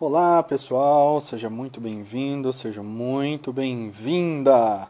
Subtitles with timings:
[0.00, 4.88] Olá pessoal, seja muito bem-vindo, seja muito bem-vinda.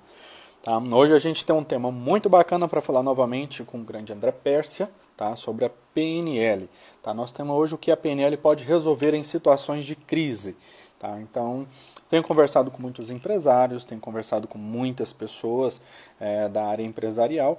[0.62, 0.76] Tá?
[0.76, 4.30] Hoje a gente tem um tema muito bacana para falar novamente com o grande André
[4.32, 5.34] Pérsia tá?
[5.34, 6.68] sobre a PNL.
[7.02, 7.14] Tá?
[7.14, 10.54] Nós temos hoje o que a PNL pode resolver em situações de crise.
[10.98, 11.18] Tá?
[11.22, 11.66] Então,
[12.10, 15.80] tenho conversado com muitos empresários, tenho conversado com muitas pessoas
[16.20, 17.58] é, da área empresarial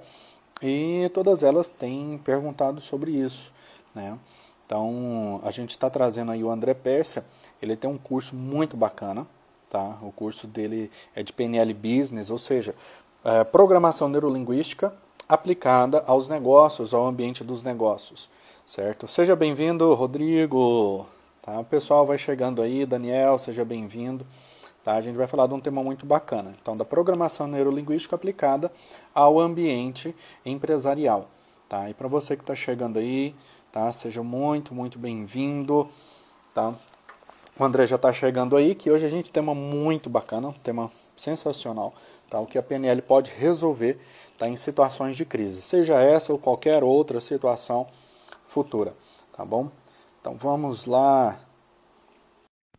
[0.62, 3.52] e todas elas têm perguntado sobre isso.
[3.92, 4.16] Né?
[4.70, 7.24] Então, a gente está trazendo aí o André Pérsia,
[7.60, 9.26] ele tem um curso muito bacana,
[9.68, 9.98] tá?
[10.00, 12.72] O curso dele é de PNL Business, ou seja,
[13.24, 14.94] é, programação neurolinguística
[15.28, 18.30] aplicada aos negócios, ao ambiente dos negócios,
[18.64, 19.08] certo?
[19.08, 21.04] Seja bem-vindo, Rodrigo,
[21.42, 21.58] tá?
[21.58, 24.24] O pessoal vai chegando aí, Daniel, seja bem-vindo.
[24.84, 24.94] Tá?
[24.94, 28.70] A gente vai falar de um tema muito bacana, então, da programação neurolinguística aplicada
[29.12, 30.14] ao ambiente
[30.46, 31.28] empresarial.
[31.68, 31.90] Tá?
[31.90, 33.34] E para você que está chegando aí,
[33.72, 33.92] tá?
[33.92, 35.88] Seja muito, muito bem-vindo,
[36.54, 36.74] tá?
[37.58, 40.52] O André já está chegando aí, que hoje a gente tem uma muito bacana, um
[40.52, 41.94] tema sensacional,
[42.28, 42.40] tá?
[42.40, 43.98] O que a PNL pode resolver
[44.38, 44.48] tá?
[44.48, 47.86] em situações de crise, seja essa ou qualquer outra situação
[48.48, 48.94] futura,
[49.36, 49.70] tá bom?
[50.20, 51.38] Então vamos lá.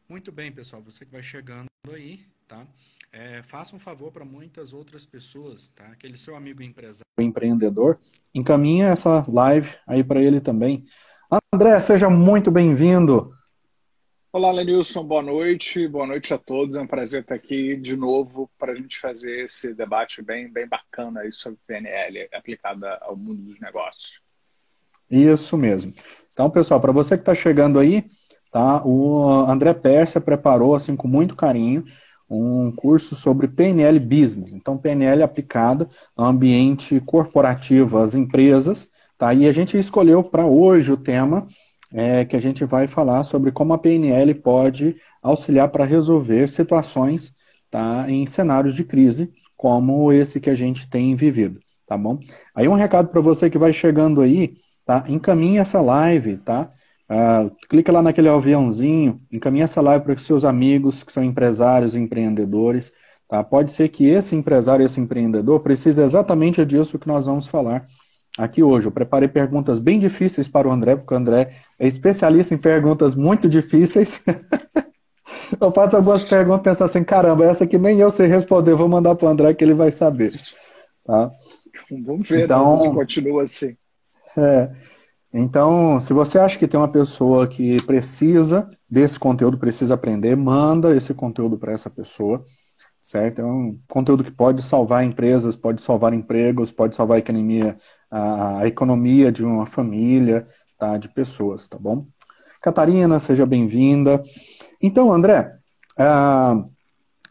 [0.10, 2.68] Muito bem, pessoal, você que vai chegando aí, tá?
[3.14, 5.86] É, faça um favor para muitas outras pessoas, tá?
[5.88, 7.98] Aquele seu amigo empresário, empreendedor,
[8.36, 10.84] encaminha essa live aí para ele também.
[11.54, 13.34] André, seja muito bem-vindo.
[14.34, 16.76] Olá, Lenilson, boa noite, boa noite a todos.
[16.76, 20.68] É um prazer estar aqui de novo para a gente fazer esse debate bem, bem
[20.68, 24.22] bacana aí sobre PNL aplicada ao mundo dos negócios.
[25.10, 25.94] Isso mesmo.
[26.34, 28.06] Então, pessoal, para você que está chegando aí,
[28.52, 28.86] tá?
[28.86, 31.84] O André Persa preparou assim com muito carinho
[32.32, 34.54] um curso sobre PNL Business.
[34.54, 38.90] Então, PNL aplicada ao ambiente corporativo, às empresas.
[39.18, 39.34] Tá?
[39.34, 41.46] E a gente escolheu para hoje o tema
[41.94, 47.36] é, que a gente vai falar sobre como a PNL pode auxiliar para resolver situações
[47.70, 51.60] tá, em cenários de crise, como esse que a gente tem vivido.
[51.86, 52.18] Tá bom?
[52.56, 54.54] Aí um recado para você que vai chegando aí,
[54.86, 55.04] tá?
[55.10, 56.72] Encaminhe essa live, tá?
[57.12, 61.94] Uh, clica lá naquele aviãozinho, encaminha essa live para os seus amigos que são empresários,
[61.94, 62.94] empreendedores.
[63.28, 63.44] Tá?
[63.44, 67.86] Pode ser que esse empresário, esse empreendedor, precise exatamente disso que nós vamos falar
[68.38, 68.88] aqui hoje.
[68.88, 73.14] Eu preparei perguntas bem difíceis para o André, porque o André é especialista em perguntas
[73.14, 74.24] muito difíceis.
[75.60, 78.88] eu faço algumas perguntas e penso assim, caramba, essa aqui nem eu sei responder, vou
[78.88, 80.40] mandar para o André que ele vai saber.
[81.06, 81.30] Tá?
[82.06, 82.94] Vamos ver, então, né?
[82.94, 83.76] continua assim.
[84.38, 84.72] É,
[85.34, 90.96] então, se você acha que tem uma pessoa que precisa desse conteúdo, precisa aprender, manda
[90.96, 92.44] esse conteúdo para essa pessoa,
[93.02, 93.40] certo?
[93.40, 97.78] É um conteúdo que pode salvar empresas, pode salvar empregos, pode salvar a economia,
[98.12, 100.46] a, economia de uma família,
[100.78, 100.98] tá?
[100.98, 102.06] De pessoas, tá bom?
[102.62, 104.22] Catarina, seja bem-vinda.
[104.82, 105.50] Então, André,
[105.98, 106.70] uh,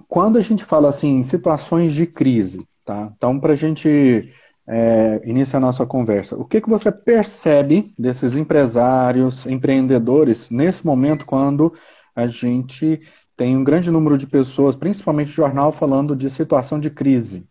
[0.08, 3.12] quando a gente fala assim, em situações de crise, tá?
[3.14, 4.32] Então, para a gente
[4.72, 6.36] é, inicia a nossa conversa.
[6.36, 11.74] O que, que você percebe desses empresários, empreendedores, nesse momento, quando
[12.14, 13.00] a gente
[13.36, 17.48] tem um grande número de pessoas, principalmente jornal, falando de situação de crise?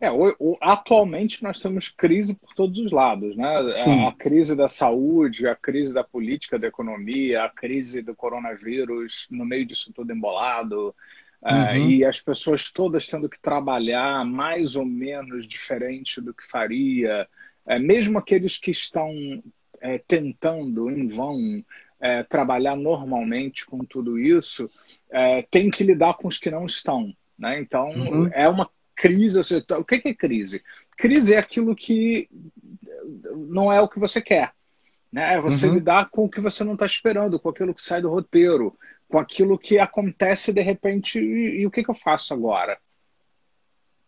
[0.00, 3.46] É, o, o, atualmente nós temos crise por todos os lados, né?
[3.46, 9.26] A, a, crise da saúde, a crise da política, da economia, a crise do coronavírus,
[9.30, 10.94] no meio disso tudo embolado,
[11.44, 11.90] é, uhum.
[11.90, 17.28] e as pessoas todas tendo que trabalhar mais ou menos diferente do que faria,
[17.66, 19.12] é, mesmo aqueles que estão
[19.80, 21.62] é, tentando em vão
[22.00, 24.64] é, trabalhar normalmente com tudo isso,
[25.10, 27.14] é, tem que lidar com os que não estão.
[27.38, 27.60] Né?
[27.60, 28.30] Então, uhum.
[28.32, 29.42] é uma crise.
[29.44, 30.62] Seja, o que é crise?
[30.96, 32.28] Crise é aquilo que
[33.48, 34.52] não é o que você quer.
[35.12, 35.34] Né?
[35.34, 35.74] É você uhum.
[35.74, 38.76] lidar com o que você não está esperando, com aquilo que sai do roteiro
[39.08, 42.78] com aquilo que acontece de repente e, e o que, que, eu faço agora?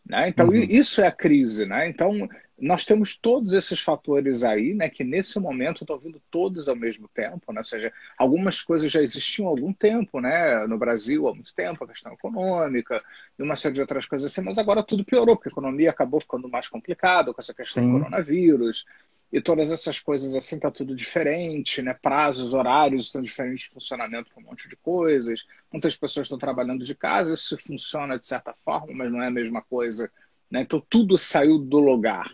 [0.04, 0.28] Né?
[0.28, 0.54] Então, uhum.
[0.54, 1.66] isso é a crise.
[1.66, 1.88] Né?
[1.88, 6.76] Então, nós temos todos esses fatores aí, né, que nesse momento estão vindo todos ao
[6.76, 7.60] mesmo tempo, né?
[7.60, 11.84] ou seja, algumas coisas já existiam há algum tempo, né, no Brasil há muito tempo,
[11.84, 13.02] a questão econômica
[13.38, 16.19] e uma série de outras coisas assim, mas agora tudo piorou, porque a economia acabou
[16.19, 17.92] ficando mais complicada com essa questão Sim.
[17.92, 18.87] do coronavírus,
[19.32, 21.94] e todas essas coisas assim tá tudo diferente, né?
[22.00, 25.40] Prazos, horários estão diferentes, funcionamento para um monte de coisas.
[25.73, 29.31] Muitas pessoas estão trabalhando de casa, isso funciona de certa forma, mas não é a
[29.31, 30.11] mesma coisa,
[30.50, 30.62] né?
[30.62, 32.31] Então tudo saiu do lugar,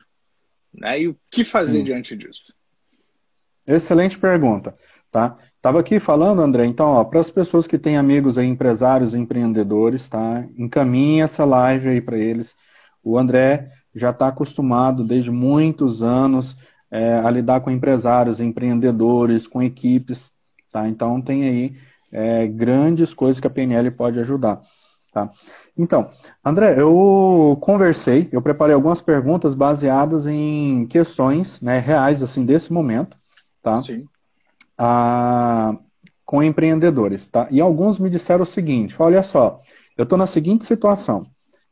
[0.73, 1.00] né?
[1.00, 1.85] E o que fazer Sim.
[1.85, 2.53] diante disso?
[3.67, 4.77] Excelente pergunta,
[5.11, 5.37] tá?
[5.61, 10.44] Tava aqui falando, André, então, para as pessoas que têm amigos aí, empresários, empreendedores, tá?
[10.59, 12.56] Encaminhe essa live aí para eles.
[13.05, 16.56] O André já está acostumado desde muitos anos
[16.93, 20.33] é, a lidar com empresários, empreendedores, com equipes,
[20.71, 20.87] tá?
[20.87, 21.77] Então tem aí
[22.12, 24.61] é, grandes coisas que a PNL pode ajudar.
[25.12, 25.29] Tá?
[25.77, 26.09] Então,
[26.44, 33.17] André, eu conversei, eu preparei algumas perguntas baseadas em questões né, reais assim desse momento,
[33.62, 33.83] tá?
[33.83, 34.06] Sim.
[34.79, 35.77] Ah,
[36.25, 37.47] com empreendedores, tá?
[37.50, 39.59] E alguns me disseram o seguinte: olha só,
[39.99, 41.27] eu estou na seguinte situação.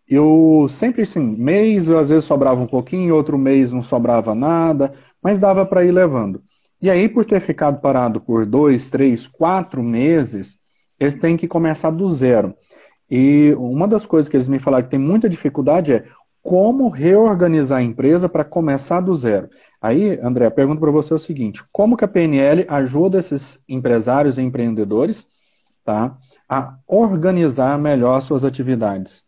[0.07, 5.41] Eu sempre, assim, mês às vezes sobrava um pouquinho, outro mês não sobrava nada, mas
[5.41, 6.43] dava para ir levando.
[6.81, 10.59] E aí, por ter ficado parado por dois, três, quatro meses,
[10.99, 12.55] eles têm que começar do zero.
[13.11, 16.05] E uma das coisas que eles me falaram que tem muita dificuldade é
[16.43, 19.49] como reorganizar a empresa para começar do zero.
[19.81, 23.63] Aí, André, a pergunta para você é o seguinte: como que a PNL ajuda esses
[23.69, 25.27] empresários e empreendedores
[25.85, 26.17] tá,
[26.49, 29.25] a organizar melhor suas atividades?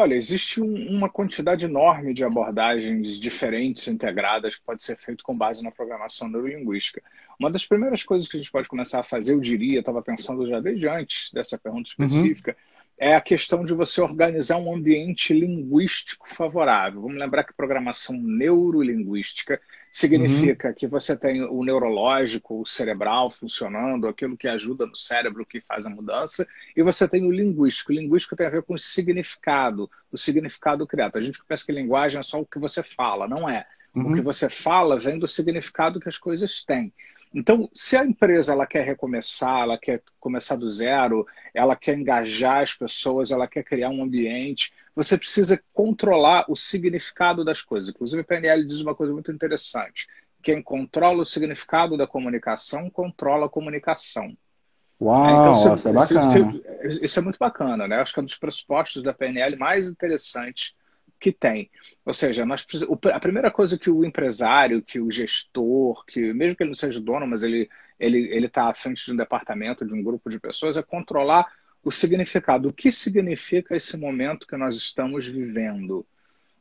[0.00, 5.36] Olha, existe um, uma quantidade enorme de abordagens diferentes, integradas, que pode ser feito com
[5.36, 7.02] base na programação neurolinguística.
[7.38, 10.48] Uma das primeiras coisas que a gente pode começar a fazer, eu diria, estava pensando
[10.48, 12.06] já desde antes dessa pergunta uhum.
[12.06, 17.02] específica, uhum é a questão de você organizar um ambiente linguístico favorável.
[17.02, 19.60] Vamos lembrar que programação neurolinguística
[19.98, 20.74] significa uhum.
[20.74, 25.84] que você tem o neurológico, o cerebral funcionando, aquilo que ajuda no cérebro, que faz
[25.84, 26.46] a mudança,
[26.76, 27.90] e você tem o linguístico.
[27.90, 31.16] O linguístico tem a ver com o significado, o significado criado.
[31.16, 33.66] A gente pensa que linguagem é só o que você fala, não é.
[33.92, 34.12] Uhum.
[34.12, 36.92] O que você fala vem do significado que as coisas têm.
[37.34, 42.62] Então, se a empresa ela quer recomeçar, ela quer começar do zero, ela quer engajar
[42.62, 47.90] as pessoas, ela quer criar um ambiente, você precisa controlar o significado das coisas.
[47.90, 50.06] Inclusive, a PNL diz uma coisa muito interessante:
[50.42, 54.36] quem controla o significado da comunicação controla a comunicação.
[55.00, 56.60] Uau, então, isso, é bacana.
[56.84, 57.96] Isso, isso, é muito bacana, né?
[58.00, 60.74] Acho que é um dos pressupostos da PNL mais interessantes
[61.18, 61.70] que tem.
[62.04, 62.66] Ou seja, nós
[63.12, 67.00] a primeira coisa que o empresário, que o gestor, que mesmo que ele não seja
[67.00, 67.68] dono, mas ele
[67.98, 71.46] ele ele está à frente de um departamento, de um grupo de pessoas, é controlar
[71.82, 72.68] o significado.
[72.68, 76.06] O que significa esse momento que nós estamos vivendo?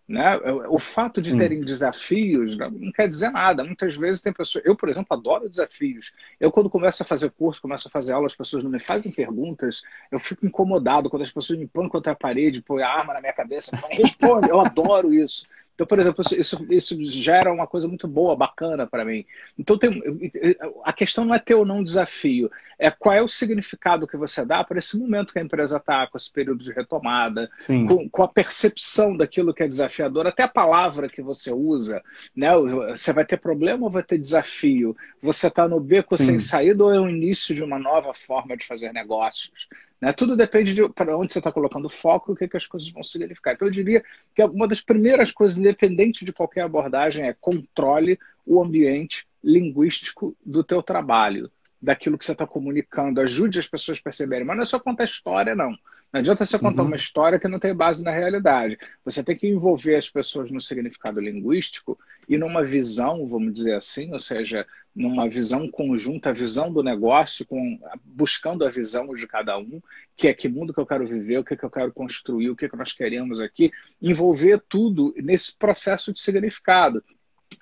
[0.07, 0.37] Né?
[0.69, 1.37] O fato de Sim.
[1.37, 3.63] terem desafios não quer dizer nada.
[3.63, 4.63] Muitas vezes tem pessoas.
[4.65, 6.13] Eu, por exemplo, adoro desafios.
[6.39, 9.11] Eu, quando começo a fazer curso, começo a fazer aula, as pessoas não me fazem
[9.11, 13.13] perguntas, eu fico incomodado quando as pessoas me põem contra a parede, põem a arma
[13.13, 14.49] na minha cabeça, responde.
[14.49, 15.45] eu adoro isso.
[15.77, 19.23] Então, por exemplo, isso, isso gera uma coisa muito boa, bacana para mim.
[19.59, 20.01] Então, tem,
[20.83, 24.43] a questão não é ter ou não desafio, é qual é o significado que você
[24.43, 27.47] dá para esse momento que a empresa está, com esse período de retomada,
[27.87, 32.01] com, com, a percepção daquilo que é desafiador, até a palavra que você usa.
[32.35, 32.49] Né?
[32.89, 34.97] Você vai ter problema ou vai ter desafio?
[35.21, 36.25] Você está no beco Sim.
[36.25, 39.67] sem saída ou é o início de uma nova forma de fazer negócios?
[39.99, 40.13] Né?
[40.13, 42.89] Tudo depende de para onde você está colocando foco e o que, que as coisas
[42.89, 43.53] vão significar.
[43.53, 44.03] Então, eu diria
[44.35, 50.63] que uma das primeiras coisas, independente de qualquer abordagem, é controle o ambiente linguístico do
[50.63, 51.51] teu trabalho,
[51.81, 53.21] daquilo que você está comunicando.
[53.21, 54.45] Ajude as pessoas a perceberem.
[54.45, 55.75] Mas não é só contar história, não.
[56.17, 56.87] Não adianta você contar uhum.
[56.87, 58.75] uma história que não tem base na realidade.
[59.05, 61.97] Você tem que envolver as pessoas no significado linguístico
[62.27, 64.65] e numa visão, vamos dizer assim, ou seja,
[64.95, 69.79] numa visão conjunta, a visão do negócio, com, buscando a visão de cada um,
[70.15, 72.49] que é que mundo que eu quero viver, o que, é que eu quero construir,
[72.49, 73.71] o que, é que nós queremos aqui,
[74.01, 77.03] envolver tudo nesse processo de significado.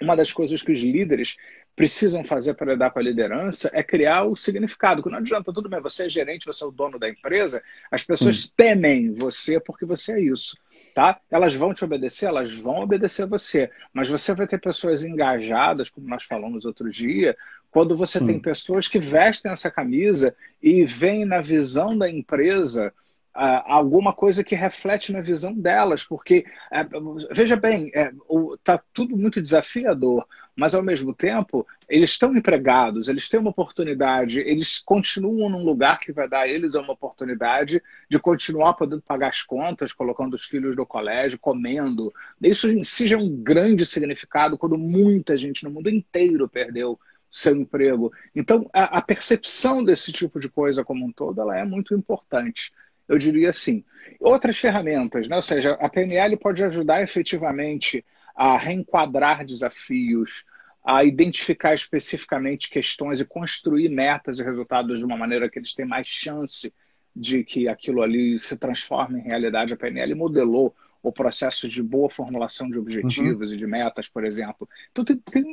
[0.02, 1.36] Uma das coisas que os líderes
[1.76, 5.04] precisam fazer para lidar com a liderança é criar o significado.
[5.04, 8.04] Que não adianta, tudo bem, você é gerente, você é o dono da empresa, as
[8.04, 8.52] pessoas Sim.
[8.56, 10.58] temem você porque você é isso,
[10.94, 11.20] tá?
[11.30, 15.90] Elas vão te obedecer, elas vão obedecer a você, mas você vai ter pessoas engajadas,
[15.90, 17.36] como nós falamos outro dia,
[17.70, 18.28] quando você Sim.
[18.28, 22.94] tem pessoas que vestem essa camisa e veem na visão da empresa
[23.36, 28.84] Uh, alguma coisa que reflete na visão delas, porque uh, veja bem, está é, tá
[28.94, 30.26] tudo muito desafiador,
[30.56, 36.00] mas ao mesmo tempo eles estão empregados, eles têm uma oportunidade, eles continuam num lugar
[36.00, 40.46] que vai dar a eles uma oportunidade de continuar podendo pagar as contas, colocando os
[40.46, 42.14] filhos no colégio, comendo.
[42.42, 46.98] Isso em si já é um grande significado quando muita gente no mundo inteiro perdeu
[47.30, 48.14] seu emprego.
[48.34, 52.72] Então, a, a percepção desse tipo de coisa como um todo, ela é muito importante
[53.08, 53.84] eu diria assim.
[54.20, 55.36] Outras ferramentas, né?
[55.36, 60.44] ou seja, a PNL pode ajudar efetivamente a reenquadrar desafios,
[60.84, 65.86] a identificar especificamente questões e construir metas e resultados de uma maneira que eles têm
[65.86, 66.74] mais chance
[67.16, 69.74] de que aquilo ali se transforme em realidade.
[69.74, 70.76] A PNL modelou
[71.10, 73.54] o processo de boa formulação de objetivos uhum.
[73.54, 74.68] e de metas, por exemplo.
[74.92, 75.44] Então, tem, tem,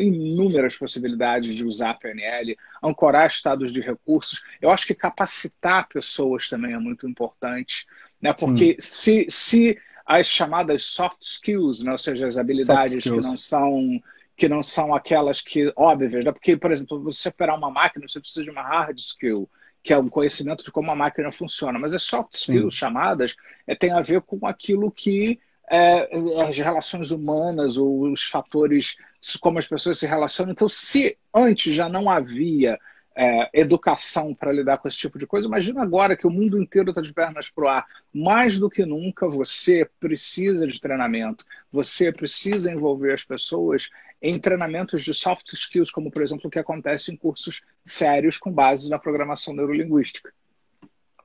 [0.00, 4.42] inúmeras possibilidades de usar a PNL, ancorar estados de recursos.
[4.60, 7.86] Eu acho que capacitar pessoas também é muito importante,
[8.20, 8.32] né?
[8.32, 11.92] porque se, se as chamadas soft skills, né?
[11.92, 14.00] ou seja, as habilidades que não são
[14.34, 16.32] que não são aquelas que óbvias, né?
[16.32, 19.48] porque, por exemplo, você operar uma máquina, você precisa de uma hard skill
[19.82, 22.78] que é um conhecimento de como a máquina funciona, mas as soft skills Sim.
[22.78, 23.34] chamadas
[23.66, 28.96] é, tem a ver com aquilo que é, é as relações humanas, os fatores,
[29.40, 30.52] como as pessoas se relacionam.
[30.52, 32.78] Então, se antes já não havia
[33.16, 35.46] é, educação para lidar com esse tipo de coisa.
[35.46, 37.86] Imagina agora que o mundo inteiro está de pernas para o ar.
[38.12, 41.44] Mais do que nunca, você precisa de treinamento.
[41.70, 43.90] Você precisa envolver as pessoas
[44.20, 48.52] em treinamentos de soft skills, como, por exemplo, o que acontece em cursos sérios com
[48.52, 50.32] base na programação neurolinguística.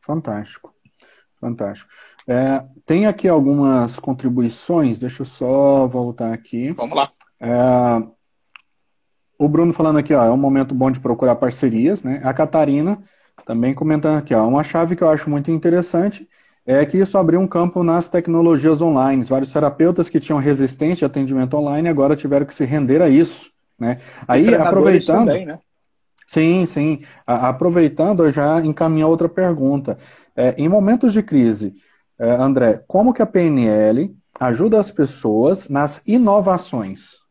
[0.02, 0.74] Fantástico.
[1.40, 1.92] Fantástico.
[2.28, 6.72] É, tem aqui algumas contribuições, deixa eu só voltar aqui.
[6.72, 7.12] Vamos lá.
[7.40, 8.17] É,
[9.38, 12.22] o Bruno falando aqui, ó, é um momento bom de procurar parcerias, né?
[12.24, 13.00] A Catarina
[13.46, 16.28] também comentando aqui, ó, uma chave que eu acho muito interessante
[16.66, 19.24] é que isso abriu um campo nas tecnologias online.
[19.24, 23.52] Vários terapeutas que tinham resistência a atendimento online agora tiveram que se render a isso,
[23.80, 24.00] né?
[24.28, 25.28] Aí, aproveitando...
[25.28, 25.60] Também, né?
[26.28, 27.00] Sim, sim.
[27.26, 29.98] A, aproveitando, eu já encaminho outra pergunta.
[30.36, 31.74] É, em momentos de crise,
[32.20, 37.27] é, André, como que a PNL ajuda as pessoas nas inovações?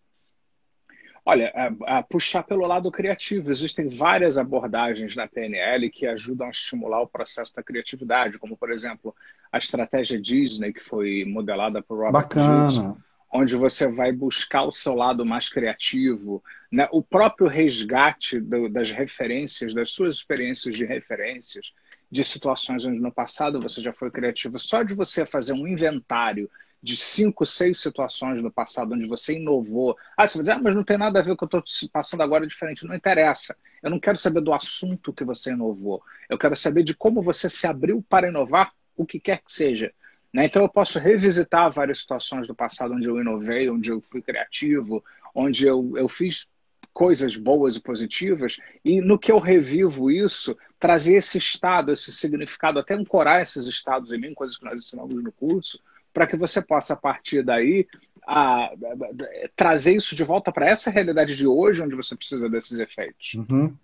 [1.28, 6.50] Olha, a, a puxar pelo lado criativo, existem várias abordagens na PNL que ajudam a
[6.50, 9.12] estimular o processo da criatividade, como, por exemplo,
[9.50, 12.96] a estratégia Disney, que foi modelada por Robert Bacana.
[13.32, 16.40] onde você vai buscar o seu lado mais criativo,
[16.70, 16.88] né?
[16.92, 21.72] o próprio resgate do, das referências, das suas experiências de referências,
[22.08, 24.60] de situações onde no passado você já foi criativo.
[24.60, 26.48] Só de você fazer um inventário
[26.82, 29.96] de cinco, seis situações no passado onde você inovou.
[30.16, 31.60] Ah, você vai dizer, ah, mas não tem nada a ver com o que eu
[31.60, 32.86] estou passando agora diferente.
[32.86, 33.56] Não interessa.
[33.82, 36.02] Eu não quero saber do assunto que você inovou.
[36.28, 39.92] Eu quero saber de como você se abriu para inovar o que quer que seja.
[40.32, 40.44] Né?
[40.44, 45.02] Então eu posso revisitar várias situações do passado onde eu inovei, onde eu fui criativo,
[45.34, 46.46] onde eu, eu fiz
[46.92, 52.78] coisas boas e positivas, e no que eu revivo isso, trazer esse estado, esse significado,
[52.78, 55.78] até ancorar esses estados em mim, coisas que nós ensinamos no curso,
[56.16, 57.86] para que você possa, a partir daí,
[58.26, 62.48] a, a, a, trazer isso de volta para essa realidade de hoje, onde você precisa
[62.48, 63.34] desses efeitos.
[63.34, 63.76] Uhum.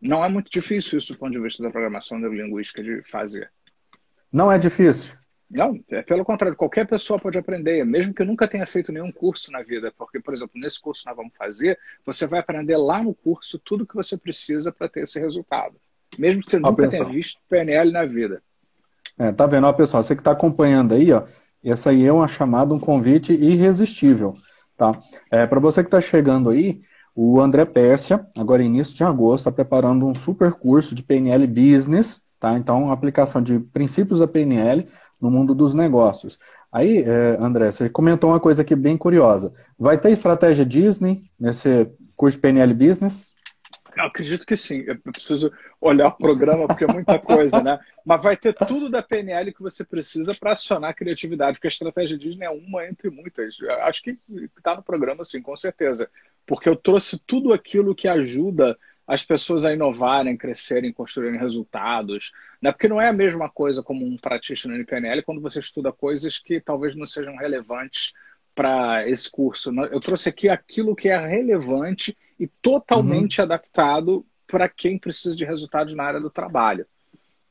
[0.00, 3.52] Não é muito difícil isso do ponto de vista da programação neurolinguística de fazer.
[4.32, 5.16] Não é difícil?
[5.48, 9.52] Não, é pelo contrário, qualquer pessoa pode aprender, mesmo que nunca tenha feito nenhum curso
[9.52, 13.00] na vida, porque, por exemplo, nesse curso que nós vamos fazer, você vai aprender lá
[13.00, 15.76] no curso tudo que você precisa para ter esse resultado.
[16.18, 18.42] Mesmo que você nunca tenha visto PNL na vida.
[19.16, 21.24] É, tá vendo, ó, pessoal, você que está acompanhando aí, ó,
[21.70, 24.34] essa aí é uma chamada, um convite irresistível,
[24.76, 24.98] tá?
[25.30, 26.80] É, Para você que está chegando aí,
[27.14, 32.22] o André Pérsia, agora início de agosto, está preparando um super curso de PNL Business,
[32.38, 32.56] tá?
[32.58, 34.86] Então, aplicação de princípios da PNL
[35.20, 36.38] no mundo dos negócios.
[36.70, 39.52] Aí, é, André, você comentou uma coisa aqui bem curiosa.
[39.78, 43.35] Vai ter estratégia Disney nesse curso de PNL Business?
[43.98, 44.84] Acredito que sim.
[44.86, 47.78] Eu preciso olhar o programa porque é muita coisa, né?
[48.04, 51.68] Mas vai ter tudo da PNL que você precisa para acionar a criatividade, porque a
[51.68, 53.58] estratégia Disney é uma entre muitas.
[53.60, 54.16] Eu acho que
[54.56, 56.10] está no programa, sim, com certeza.
[56.46, 62.32] Porque eu trouxe tudo aquilo que ajuda as pessoas a inovarem, crescerem, construírem resultados.
[62.60, 62.72] Né?
[62.72, 66.38] Porque não é a mesma coisa como um practitioner no PNL quando você estuda coisas
[66.38, 68.12] que talvez não sejam relevantes
[68.54, 69.70] para esse curso.
[69.92, 73.44] Eu trouxe aqui aquilo que é relevante e totalmente uhum.
[73.44, 76.86] adaptado para quem precisa de resultados na área do trabalho.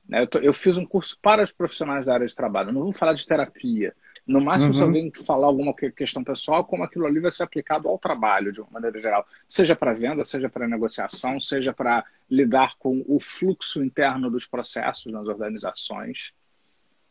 [0.08, 2.72] Né, eu, tô, eu, fiz um curso para os profissionais da área de trabalho.
[2.72, 3.94] Não vamos falar de terapia.
[4.25, 4.74] No máximo, uhum.
[4.74, 8.60] se alguém falar alguma questão pessoal, como aquilo ali vai ser aplicado ao trabalho, de
[8.60, 9.25] uma maneira geral.
[9.48, 15.12] Seja para venda, seja para negociação, seja para lidar com o fluxo interno dos processos
[15.12, 16.34] nas organizações.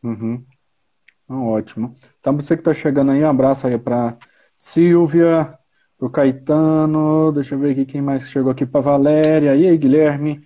[0.02, 0.44] Uhum.
[1.28, 1.94] Ah, ótimo.
[2.18, 4.18] Então, você que está chegando aí, um abraço aí para
[4.58, 5.56] Silvia,
[6.06, 10.42] o Caetano, deixa eu ver aqui quem mais chegou aqui para Valéria, e aí, Guilherme.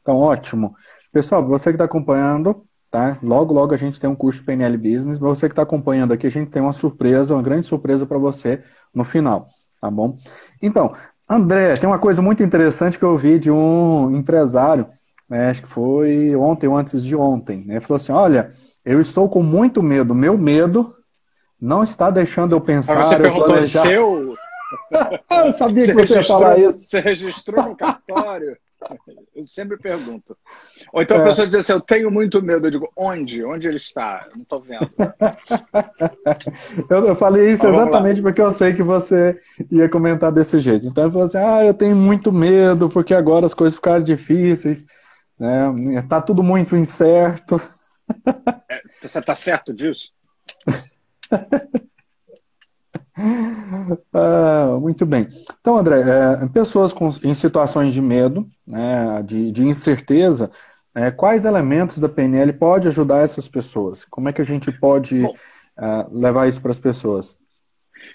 [0.00, 0.74] Então, ótimo.
[1.12, 3.18] Pessoal, você que está acompanhando, tá?
[3.22, 5.18] Logo, logo a gente tem um curso PNL Business.
[5.18, 8.18] Mas você que está acompanhando aqui, a gente tem uma surpresa, uma grande surpresa para
[8.18, 8.62] você
[8.94, 9.46] no final,
[9.80, 10.16] tá bom?
[10.62, 10.92] Então,
[11.28, 14.86] André, tem uma coisa muito interessante que eu vi de um empresário,
[15.28, 17.80] né, acho que foi ontem ou antes de ontem, né?
[17.80, 18.48] Falou assim: olha,
[18.84, 20.14] eu estou com muito medo.
[20.14, 20.94] Meu medo
[21.60, 23.82] não está deixando eu pensar, você eu planejar.
[23.82, 24.34] Seu...
[25.44, 26.88] eu sabia que você, ia falar isso.
[26.88, 28.56] Você registrou no cartório?
[29.34, 30.34] Eu sempre pergunto.
[30.92, 31.24] Ou então a é.
[31.24, 32.66] pessoa diz assim: Eu tenho muito medo.
[32.66, 33.44] Eu digo: Onde?
[33.44, 34.26] Onde ele está?
[34.26, 34.88] Eu não estou vendo.
[36.90, 39.38] eu, eu, falei isso exatamente porque eu sei que você
[39.70, 40.86] ia comentar desse jeito.
[40.86, 44.86] Então eu falei assim: Ah, eu tenho muito medo porque agora as coisas ficaram difíceis.
[45.38, 46.02] Né?
[46.08, 47.60] Tá tudo muito incerto.
[48.68, 50.12] É, você está certo disso?
[54.12, 55.26] Ah, muito bem.
[55.60, 60.50] Então, André, é, pessoas com, em situações de medo, né, de, de, incerteza,
[60.94, 64.04] é, quais elementos da PNL pode ajudar essas pessoas?
[64.04, 65.32] Como é que a gente pode Bom,
[65.78, 67.38] uh, levar isso para as pessoas?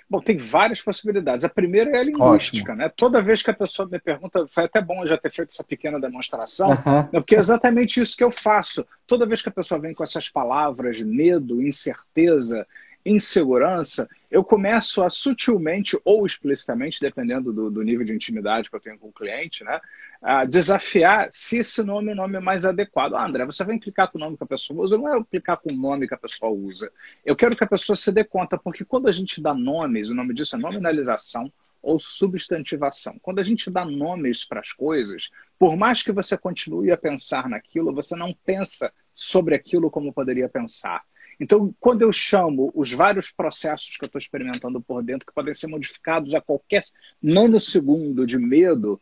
[0.10, 1.46] Bom, tem várias possibilidades.
[1.46, 2.76] A primeira é a linguística, Ótimo.
[2.76, 2.92] né?
[2.96, 5.64] Toda vez que a pessoa me pergunta, foi até bom eu já ter feito essa
[5.64, 7.08] pequena demonstração, uhum.
[7.12, 8.86] porque é exatamente isso que eu faço.
[9.08, 12.66] Toda vez que a pessoa vem com essas palavras, medo, incerteza,
[13.06, 18.80] insegurança, eu começo a sutilmente ou explicitamente, dependendo do, do, nível de intimidade que eu
[18.80, 19.80] tenho com o cliente, né,
[20.22, 23.14] a desafiar se esse nome é o nome mais adequado.
[23.14, 25.58] Ah, André, você vai implicar com o nome que a pessoa usa, não é implicar
[25.58, 26.92] com o nome que a pessoa usa.
[27.24, 30.16] Eu quero que a pessoa se dê conta, porque quando a gente dá nomes, o
[30.16, 31.52] nome disso é nominalização
[31.86, 33.20] ou substantivação.
[33.22, 37.48] Quando a gente dá nomes para as coisas, por mais que você continue a pensar
[37.48, 41.04] naquilo, você não pensa sobre aquilo como poderia pensar.
[41.40, 45.54] Então, quando eu chamo os vários processos que eu estou experimentando por dentro, que podem
[45.54, 46.84] ser modificados a qualquer
[47.22, 49.00] nanosegundo de medo,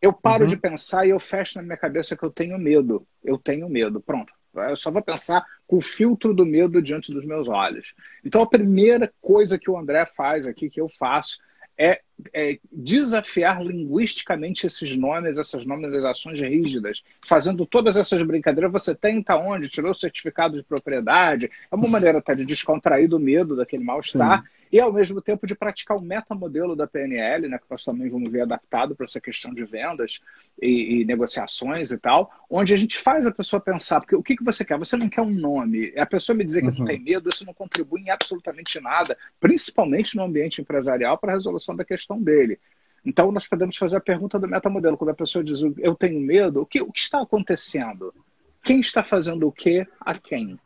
[0.00, 0.50] eu paro uhum.
[0.50, 3.04] de pensar e eu fecho na minha cabeça que eu tenho medo.
[3.22, 4.00] Eu tenho medo.
[4.00, 4.32] Pronto.
[4.54, 7.94] Eu só vou pensar com o filtro do medo diante dos meus olhos.
[8.24, 11.38] Então, a primeira coisa que o André faz aqui, que eu faço,
[11.76, 12.00] é,
[12.32, 18.72] é, desafiar linguisticamente esses nomes, essas nominalizações rígidas, fazendo todas essas brincadeiras.
[18.72, 19.68] Você tenta onde?
[19.68, 21.50] Tirou o certificado de propriedade.
[21.70, 25.54] É uma maneira até de descontrair do medo, daquele mal-estar, e ao mesmo tempo de
[25.54, 29.52] praticar o metamodelo da PNL, né, que nós também vamos ver adaptado para essa questão
[29.52, 30.20] de vendas
[30.60, 34.36] e, e, negociações e tal, onde a gente faz a pessoa pensar, porque o que,
[34.36, 34.78] que você quer?
[34.78, 35.92] Você não quer um nome.
[35.96, 36.84] A pessoa me dizer que uhum.
[36.84, 41.74] tem medo, isso não contribui em absolutamente nada, principalmente no ambiente empresarial, para a resolução
[41.74, 42.58] da questão dele.
[43.04, 44.96] Então, nós podemos fazer a pergunta do metamodelo.
[44.96, 48.14] Quando a pessoa diz, eu tenho medo, o que, o que está acontecendo?
[48.62, 50.58] Quem está fazendo o que a quem?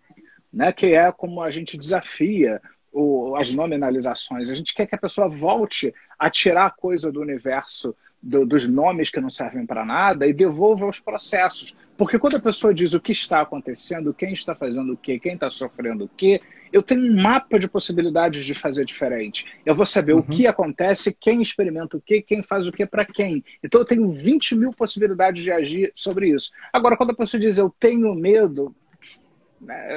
[0.52, 0.72] Né?
[0.72, 2.60] Que é como a gente desafia
[2.92, 4.50] o, as nominalizações.
[4.50, 8.68] A gente quer que a pessoa volte a tirar a coisa do universo do, dos
[8.68, 11.74] nomes que não servem para nada e devolva aos processos.
[11.96, 15.34] Porque quando a pessoa diz o que está acontecendo, quem está fazendo o quê, quem
[15.34, 16.40] está sofrendo o quê,
[16.72, 19.44] eu tenho um mapa de possibilidades de fazer diferente.
[19.64, 20.20] Eu vou saber uhum.
[20.20, 23.44] o que acontece, quem experimenta o quê, quem faz o quê para quem.
[23.62, 26.50] Então eu tenho 20 mil possibilidades de agir sobre isso.
[26.72, 28.74] Agora, quando a pessoa diz eu tenho medo,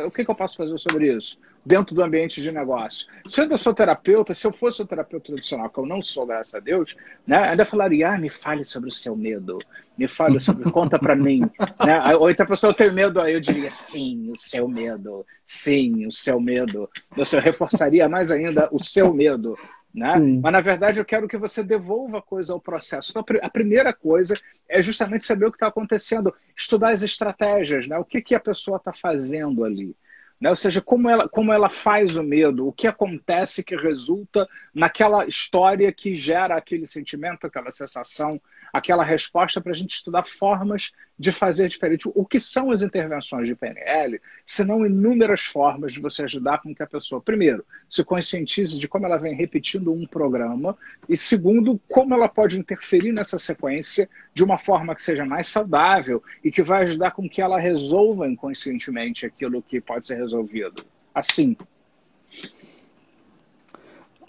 [0.06, 1.38] o que, que eu posso fazer sobre isso?
[1.66, 3.08] dentro do ambiente de negócio.
[3.28, 6.54] Se eu sou terapeuta, se eu fosse um terapeuta tradicional, que eu não sou, graças
[6.54, 9.58] a Deus, né, ainda falaria, ah, me fale sobre o seu medo,
[9.98, 11.40] me fale sobre, conta para mim.
[11.84, 12.16] Né?
[12.18, 16.06] Ou então a pessoa, eu tenho medo, aí eu diria, sim, o seu medo, sim,
[16.06, 16.88] o seu medo.
[17.18, 19.56] Eu reforçaria mais ainda o seu medo.
[19.96, 20.14] Né?
[20.44, 23.12] Mas, na verdade, eu quero que você devolva a coisa ao processo.
[23.12, 27.98] Então, a primeira coisa é justamente saber o que está acontecendo, estudar as estratégias, né?
[27.98, 29.96] o que, que a pessoa está fazendo ali.
[30.40, 30.50] Né?
[30.50, 35.26] Ou seja, como ela, como ela faz o medo, o que acontece que resulta naquela
[35.26, 38.42] história que gera aquele sentimento, aquela sensação,
[38.76, 42.10] aquela resposta para a gente estudar formas de fazer diferente.
[42.14, 46.76] O que são as intervenções de PNL, se não inúmeras formas de você ajudar com
[46.76, 51.80] que a pessoa, primeiro, se conscientize de como ela vem repetindo um programa, e segundo,
[51.88, 56.62] como ela pode interferir nessa sequência de uma forma que seja mais saudável e que
[56.62, 60.86] vai ajudar com que ela resolva inconscientemente aquilo que pode ser resolvido.
[61.14, 61.56] Assim.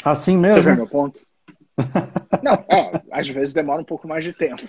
[0.05, 0.63] Assim mesmo?
[0.63, 1.26] Você vê meu ponto?
[2.43, 4.63] Não, é, às vezes demora um pouco mais de tempo.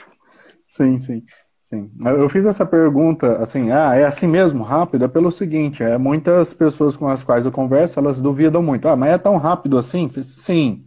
[0.67, 1.23] Sim, sim.
[1.69, 1.91] Sim.
[2.01, 5.03] Eu fiz essa pergunta assim, ah, é assim mesmo, rápido?
[5.03, 8.87] É pelo seguinte, é muitas pessoas com as quais eu converso, elas duvidam muito.
[8.87, 10.09] Ah, mas é tão rápido assim?
[10.09, 10.85] Sim,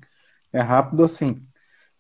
[0.50, 1.42] é rápido assim.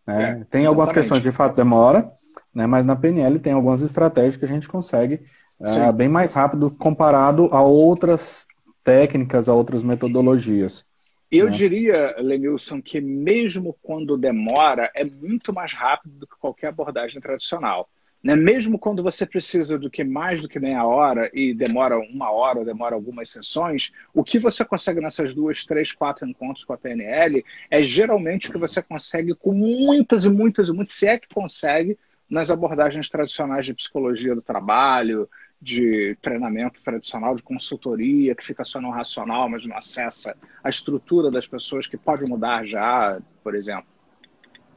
[0.06, 0.40] Né?
[0.40, 2.10] É, tem algumas questões de fato demora,
[2.54, 2.66] né?
[2.66, 5.20] Mas na PNL tem algumas estratégias que a gente consegue
[5.60, 8.46] uh, bem mais rápido comparado a outras
[8.82, 10.86] técnicas, a outras metodologias.
[11.30, 11.52] Eu né?
[11.52, 17.88] diria, Lenilson, que mesmo quando demora, é muito mais rápido do que qualquer abordagem tradicional.
[18.22, 18.36] Né?
[18.36, 22.58] Mesmo quando você precisa do que mais do que meia hora e demora uma hora
[22.58, 26.78] ou demora algumas sessões, o que você consegue nessas duas, três, quatro encontros com a
[26.78, 31.18] PNL é geralmente o que você consegue com muitas e muitas e muitas, se é
[31.18, 31.96] que consegue,
[32.28, 35.28] nas abordagens tradicionais de psicologia do trabalho,
[35.60, 41.30] de treinamento tradicional, de consultoria, que fica só no racional, mas não acessa a estrutura
[41.30, 43.84] das pessoas, que pode mudar já, por exemplo.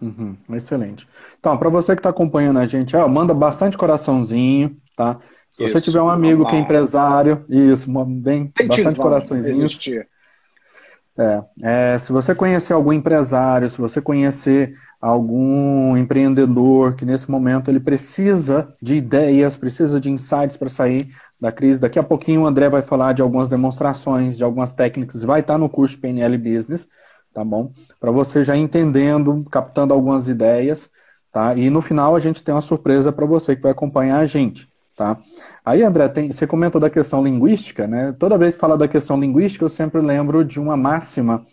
[0.02, 1.08] Uhum, excelente.
[1.40, 5.18] Então, para você que está acompanhando a gente, ó, manda bastante coraçãozinho, tá?
[5.50, 9.80] Se isso, você tiver um amigo que é empresário, isso, bem, bastante coraçãozinhos.
[11.16, 17.70] É, é, se você conhecer algum empresário, se você conhecer algum empreendedor que nesse momento
[17.70, 21.08] ele precisa de ideias, precisa de insights para sair
[21.40, 25.24] da crise, daqui a pouquinho o André vai falar de algumas demonstrações, de algumas técnicas,
[25.24, 26.90] vai estar no curso PNL Business,
[27.32, 27.72] tá bom?
[28.00, 30.90] Para você já entendendo, captando algumas ideias,
[31.32, 31.54] tá?
[31.56, 34.73] E no final a gente tem uma surpresa para você que vai acompanhar a gente.
[34.96, 35.18] Tá?
[35.66, 38.16] Aí, André, tem, você comentou da questão linguística, né?
[38.20, 41.44] Toda vez que fala da questão linguística, eu sempre lembro de uma máxima.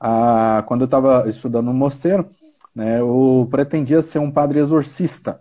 [0.00, 2.28] Ah, quando eu estava estudando no mosteiro,
[2.74, 5.40] né, eu pretendia ser um padre exorcista.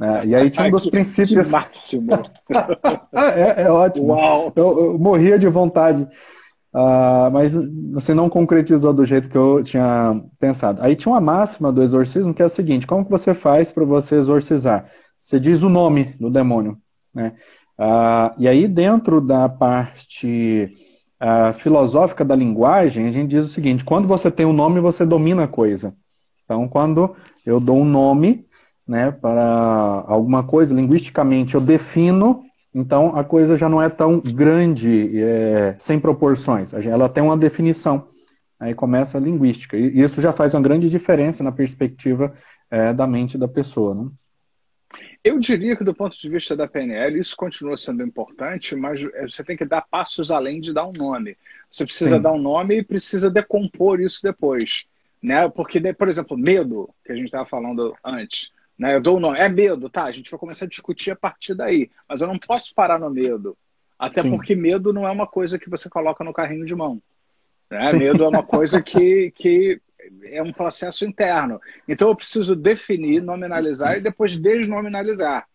[0.00, 0.26] Né?
[0.26, 1.48] E aí tinha um dos princípios.
[1.48, 2.10] Que máximo!
[3.12, 4.16] é, é, ótimo.
[4.56, 6.08] Eu, eu morria de vontade.
[6.74, 7.54] Uh, mas
[7.92, 10.80] você não concretizou do jeito que eu tinha pensado.
[10.82, 13.84] Aí tinha uma máxima do exorcismo que é a seguinte: como que você faz para
[13.84, 14.86] você exorcizar?
[15.22, 16.76] Você diz o nome do demônio,
[17.14, 17.34] né?
[17.78, 20.72] Uh, e aí dentro da parte
[21.22, 25.06] uh, filosófica da linguagem, a gente diz o seguinte: quando você tem um nome, você
[25.06, 25.94] domina a coisa.
[26.44, 27.14] Então, quando
[27.46, 28.46] eu dou um nome,
[28.86, 32.42] né, para alguma coisa linguisticamente, eu defino
[32.74, 36.72] então a coisa já não é tão grande, é, sem proporções.
[36.72, 38.08] Ela tem uma definição.
[38.58, 39.76] Aí começa a linguística.
[39.76, 42.32] E isso já faz uma grande diferença na perspectiva
[42.70, 43.94] é, da mente da pessoa.
[43.94, 44.08] Né?
[45.24, 49.22] Eu diria que, do ponto de vista da PNL, isso continua sendo importante, mas é,
[49.22, 51.36] você tem que dar passos além de dar um nome.
[51.70, 52.22] Você precisa Sim.
[52.22, 54.84] dar um nome e precisa decompor isso depois.
[55.22, 55.48] Né?
[55.48, 58.50] Porque, por exemplo, medo, que a gente estava falando antes.
[58.76, 58.96] Né?
[58.96, 59.38] Eu dou o nome.
[59.38, 60.04] É medo, tá?
[60.04, 61.88] A gente vai começar a discutir a partir daí.
[62.08, 63.56] Mas eu não posso parar no medo.
[63.96, 64.30] Até Sim.
[64.32, 67.00] porque medo não é uma coisa que você coloca no carrinho de mão.
[67.70, 67.92] Né?
[67.92, 69.80] Medo é uma coisa que, que
[70.24, 71.60] é um processo interno.
[71.88, 75.46] Então eu preciso definir, nominalizar e depois desnominalizar.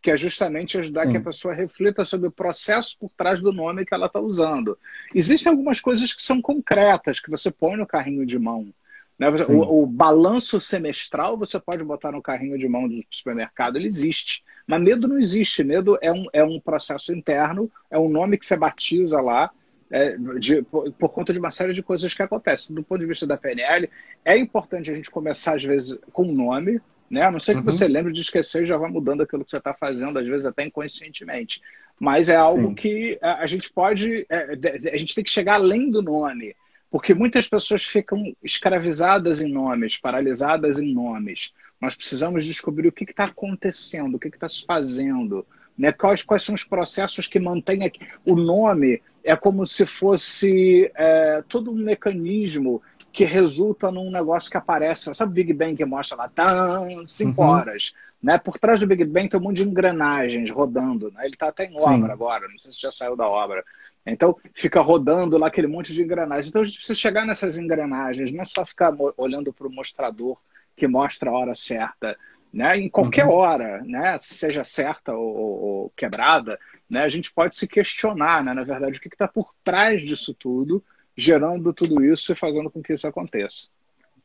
[0.00, 1.12] Que é justamente ajudar Sim.
[1.12, 4.78] que a pessoa reflita sobre o processo por trás do nome que ela está usando.
[5.14, 8.72] Existem algumas coisas que são concretas, que você põe no carrinho de mão.
[9.18, 9.28] Né?
[9.48, 14.44] O, o, balanço semestral você pode botar no carrinho de mão do supermercado, ele existe.
[14.66, 15.64] Mas medo não existe.
[15.64, 19.50] Medo é um, é um processo interno, é um nome que você batiza lá
[19.90, 22.74] é, de, por, por, conta de uma série de coisas que acontecem.
[22.74, 23.88] Do ponto de vista da PNL,
[24.24, 27.22] é importante a gente começar, às vezes, com um nome, né?
[27.22, 27.64] A não ser que uhum.
[27.64, 30.46] você lembre de esquecer e já vá mudando aquilo que você está fazendo, às vezes
[30.46, 31.60] até inconscientemente.
[31.98, 32.74] Mas é algo Sim.
[32.74, 34.26] que a, a, gente pode.
[34.28, 36.54] É, a gente tem que chegar além do nome.
[36.90, 41.52] Porque muitas pessoas ficam escravizadas em nomes, paralisadas em nomes.
[41.80, 45.44] Nós precisamos descobrir o que está acontecendo, o que está se fazendo,
[45.76, 45.92] né?
[45.92, 48.00] quais, quais são os processos que mantêm aqui.
[48.24, 54.56] O nome é como se fosse é, todo um mecanismo que resulta num negócio que
[54.56, 55.14] aparece.
[55.14, 57.48] Sabe o Big Bang que mostra lá, tan, cinco uhum.
[57.48, 57.94] horas?
[58.22, 58.38] Né?
[58.38, 61.10] Por trás do Big Bang tem um monte de engrenagens rodando.
[61.12, 61.24] Né?
[61.24, 62.12] Ele está até em obra Sim.
[62.12, 63.64] agora, não sei se já saiu da obra.
[64.06, 66.48] Então, fica rodando lá aquele monte de engrenagens.
[66.48, 70.38] Então, a gente precisa chegar nessas engrenagens, não é só ficar olhando para o mostrador
[70.76, 72.16] que mostra a hora certa.
[72.56, 72.78] Né?
[72.78, 73.32] Em qualquer uhum.
[73.32, 74.16] hora, né?
[74.18, 77.02] seja certa ou, ou, quebrada, né?
[77.02, 78.54] a gente pode se questionar, né?
[78.54, 80.82] na verdade, o que está por trás disso tudo,
[81.14, 83.66] gerando tudo isso e fazendo com que isso aconteça.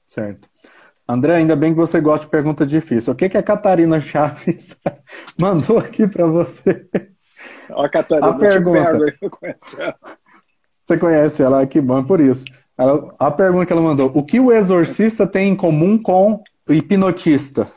[0.05, 0.49] Certo.
[1.05, 3.11] André, ainda bem que você gosta de pergunta difícil.
[3.11, 4.79] O que, que a Catarina Chaves
[5.37, 6.87] mandou aqui para você?
[7.69, 9.13] Ó, Catarina, a pergunta.
[10.81, 12.45] Você conhece ela, que bom, por isso.
[12.77, 16.73] Ela, a pergunta que ela mandou: o que o exorcista tem em comum com o
[16.73, 17.67] hipnotista?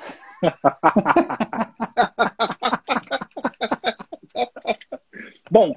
[5.50, 5.74] Bom,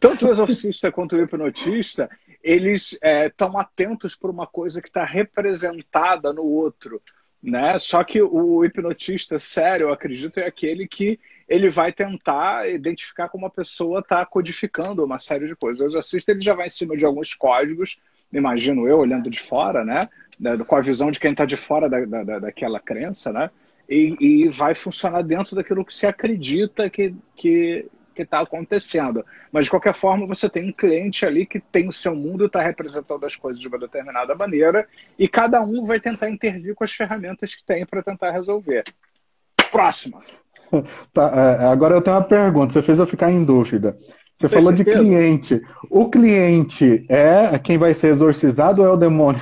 [0.00, 2.10] tanto o exorcista quanto o hipnotista,
[2.42, 7.00] eles estão é, atentos por uma coisa que está representada no outro.
[7.42, 7.78] Né?
[7.78, 13.46] Só que o hipnotista sério, eu acredito, é aquele que ele vai tentar identificar como
[13.46, 15.80] a pessoa está codificando uma série de coisas.
[15.80, 17.98] O exorcista ele já vai em cima de alguns códigos,
[18.32, 20.08] imagino eu, olhando de fora, né?
[20.66, 23.50] com a visão de quem está de fora da, da, daquela crença, né?
[23.88, 29.24] E, e, vai funcionar dentro daquilo que se acredita que, que, que está acontecendo.
[29.52, 32.60] Mas, de qualquer forma, você tem um cliente ali que tem o seu mundo, está
[32.60, 34.86] representando as coisas de uma determinada maneira,
[35.18, 38.84] e cada um vai tentar intervir com as ferramentas que tem para tentar resolver.
[39.70, 40.20] Próxima.
[41.12, 43.96] Tá, é, agora eu tenho uma pergunta, você fez eu ficar em dúvida.
[44.34, 45.62] Você falou de cliente.
[45.88, 49.40] O cliente é quem vai ser exorcizado ou é o demônio?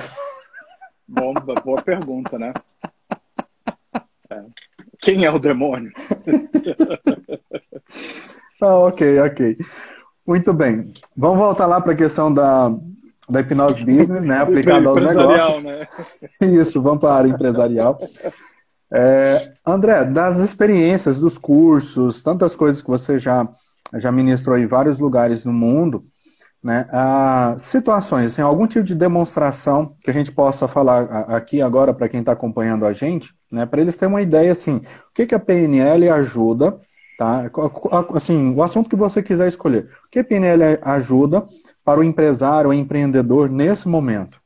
[1.07, 2.53] Bom, boa pergunta, né?
[5.01, 5.91] Quem é o demônio?
[8.61, 9.57] Ah, ok, ok.
[10.25, 10.93] Muito bem.
[11.17, 12.73] Vamos voltar lá para a questão da,
[13.29, 14.37] da hipnose business, né?
[14.37, 15.63] Aplicada aos negócios.
[15.65, 15.85] Né?
[16.41, 17.99] Isso, vamos para a área empresarial.
[18.93, 23.45] É, André, das experiências, dos cursos, tantas coisas que você já,
[23.95, 26.05] já ministrou em vários lugares no mundo,
[26.63, 26.87] né?
[26.91, 31.01] Ah, situações, assim, algum tipo de demonstração que a gente possa falar
[31.35, 33.65] aqui agora para quem está acompanhando a gente, né?
[33.65, 36.79] Para eles terem uma ideia assim, o que, que a PNL ajuda
[37.17, 37.43] Tá?
[38.15, 39.87] Assim, o assunto que você quiser escolher.
[40.05, 41.45] O que a PNL ajuda
[41.83, 44.41] para o empresário ou empreendedor nesse momento?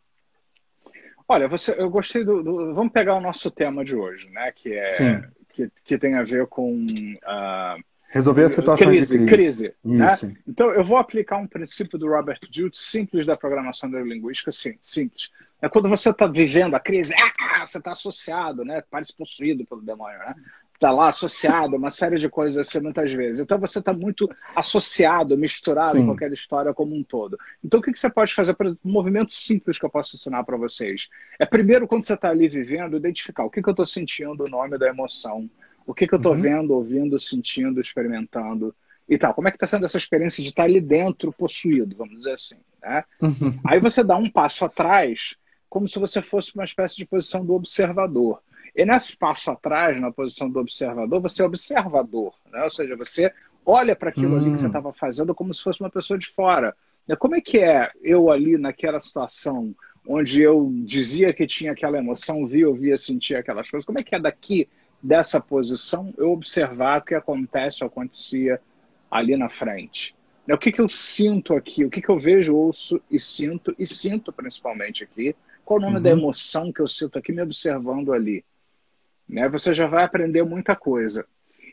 [1.28, 4.52] Olha, você, eu gostei do, do, Vamos pegar o nosso tema de hoje, né?
[4.54, 4.90] Que, é,
[5.50, 9.28] que, que, tem a ver com uh, Resolver a situação crise, de crise.
[9.28, 10.16] crise né?
[10.48, 15.30] Então, eu vou aplicar um princípio do Robert Jute simples da programação neurolinguística, sim, simples.
[15.62, 18.84] É quando você está vivendo a crise, ah, você está associado, né?
[18.90, 20.36] Parece possuído pelo demônio, né?
[20.72, 23.42] Está lá associado a uma série de coisas assim, muitas vezes.
[23.42, 27.36] Então você está muito associado, misturado com aquela história como um todo.
[27.66, 28.54] Então o que, que você pode fazer?
[28.54, 31.10] Por exemplo, um movimento simples que eu posso ensinar para vocês.
[31.40, 34.50] É primeiro, quando você está ali vivendo, identificar o que, que eu estou sentindo, o
[34.50, 35.50] nome da emoção.
[35.88, 36.42] O que, que eu estou uhum.
[36.42, 38.76] vendo, ouvindo, sentindo, experimentando
[39.08, 39.34] e tal.
[39.34, 42.34] Como é que está sendo essa experiência de estar tá ali dentro, possuído, vamos dizer
[42.34, 42.58] assim.
[42.82, 43.04] Né?
[43.22, 43.60] Uhum.
[43.66, 45.36] Aí você dá um passo atrás
[45.70, 48.42] como se você fosse uma espécie de posição do observador.
[48.76, 52.64] E nesse passo atrás, na posição do observador, você é observador, né?
[52.64, 53.34] ou seja, você
[53.66, 54.38] olha para aquilo hum.
[54.38, 54.94] ali que você estava hum.
[54.94, 56.76] fazendo como se fosse uma pessoa de fora.
[57.20, 59.74] Como é que é eu ali naquela situação
[60.06, 63.86] onde eu dizia que tinha aquela emoção, via, ouvia, sentia aquelas coisas?
[63.86, 64.68] Como é que é daqui,
[65.02, 68.60] dessa posição, eu observar o que acontece ou acontecia
[69.10, 70.16] ali na frente?
[70.50, 71.84] O que, que eu sinto aqui?
[71.84, 75.98] O que, que eu vejo, ouço e sinto, e sinto principalmente aqui, qual o nome
[75.98, 76.02] uhum.
[76.02, 78.46] da emoção que eu sinto aqui me observando ali?
[79.28, 79.50] Né?
[79.50, 81.26] Você já vai aprender muita coisa.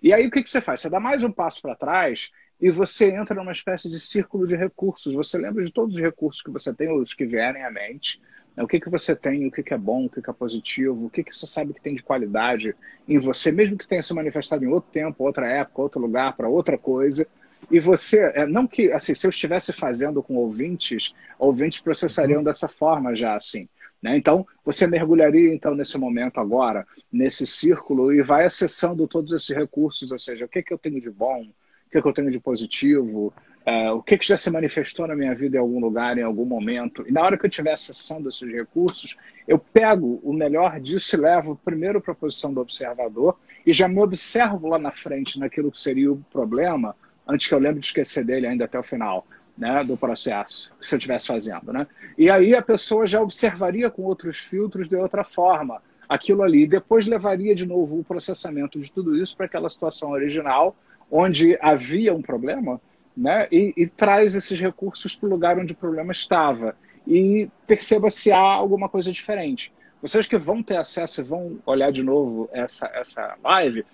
[0.02, 0.80] E aí o que, que você faz?
[0.80, 4.56] Você dá mais um passo para trás e você entra numa espécie de círculo de
[4.56, 5.14] recursos.
[5.14, 8.20] Você lembra de todos os recursos que você tem, os que vierem à mente.
[8.56, 8.62] Né?
[8.62, 11.06] O que, que você tem, o que, que é bom, o que, que é positivo,
[11.06, 12.74] o que, que você sabe que tem de qualidade
[13.08, 16.48] em você, mesmo que tenha se manifestado em outro tempo, outra época, outro lugar, para
[16.48, 17.26] outra coisa.
[17.70, 22.44] E você, é, não que, assim, se eu estivesse fazendo com ouvintes, ouvintes processariam uhum.
[22.44, 23.68] dessa forma já, assim.
[24.02, 24.18] Né?
[24.18, 30.12] Então, você mergulharia então nesse momento agora, nesse círculo, e vai acessando todos esses recursos,
[30.12, 31.46] ou seja, o que, que eu tenho de bom,
[31.94, 33.32] que, que eu tenho de positivo,
[33.64, 36.44] é, o que, que já se manifestou na minha vida em algum lugar, em algum
[36.44, 37.04] momento.
[37.06, 41.18] E na hora que eu estiver acessando esses recursos, eu pego o melhor disso e
[41.18, 45.70] levo primeiro para a posição do observador e já me observo lá na frente naquilo
[45.70, 49.24] que seria o problema, antes que eu lembre de esquecer dele ainda até o final
[49.56, 51.72] né, do processo, se eu estivesse fazendo.
[51.72, 51.86] Né?
[52.18, 56.66] E aí a pessoa já observaria com outros filtros de outra forma aquilo ali.
[56.66, 60.76] Depois levaria de novo o processamento de tudo isso para aquela situação original,
[61.10, 62.80] onde havia um problema,
[63.16, 66.76] né, e, e traz esses recursos para o lugar onde o problema estava.
[67.06, 69.72] E perceba se há alguma coisa diferente.
[70.00, 73.84] Vocês que vão ter acesso e vão olhar de novo essa, essa live,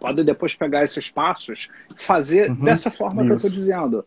[0.00, 3.26] podem depois pegar esses passos, fazer uhum, dessa forma isso.
[3.26, 4.06] que eu estou dizendo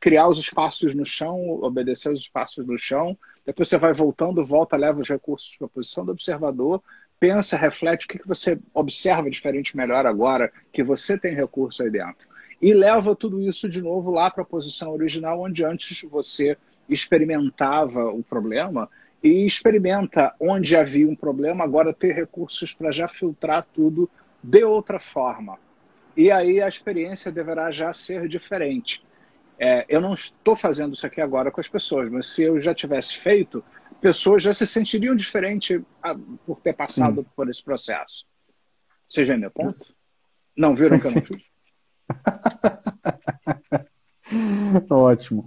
[0.00, 3.18] criar os espaços no chão, obedecer os espaços no chão.
[3.44, 6.82] Depois você vai voltando, volta, leva os recursos para a posição do observador,
[7.18, 11.90] pensa, reflete o que, que você observa diferente melhor agora, que você tem recurso aí
[11.90, 12.26] dentro.
[12.60, 16.56] E leva tudo isso de novo lá para a posição original, onde antes você
[16.88, 18.88] experimentava o problema
[19.22, 24.08] e experimenta onde havia um problema, agora ter recursos para já filtrar tudo
[24.42, 25.58] de outra forma.
[26.16, 29.04] E aí a experiência deverá já ser diferente.
[29.58, 32.72] É, eu não estou fazendo isso aqui agora com as pessoas, mas se eu já
[32.72, 33.62] tivesse feito,
[34.00, 36.14] pessoas já se sentiriam diferente ah,
[36.46, 37.28] por ter passado Sim.
[37.34, 38.24] por esse processo.
[39.08, 39.70] Você já meu ponto?
[39.70, 39.94] Isso.
[40.56, 41.42] Não, viram que eu não fiz?
[44.90, 45.44] Ótimo.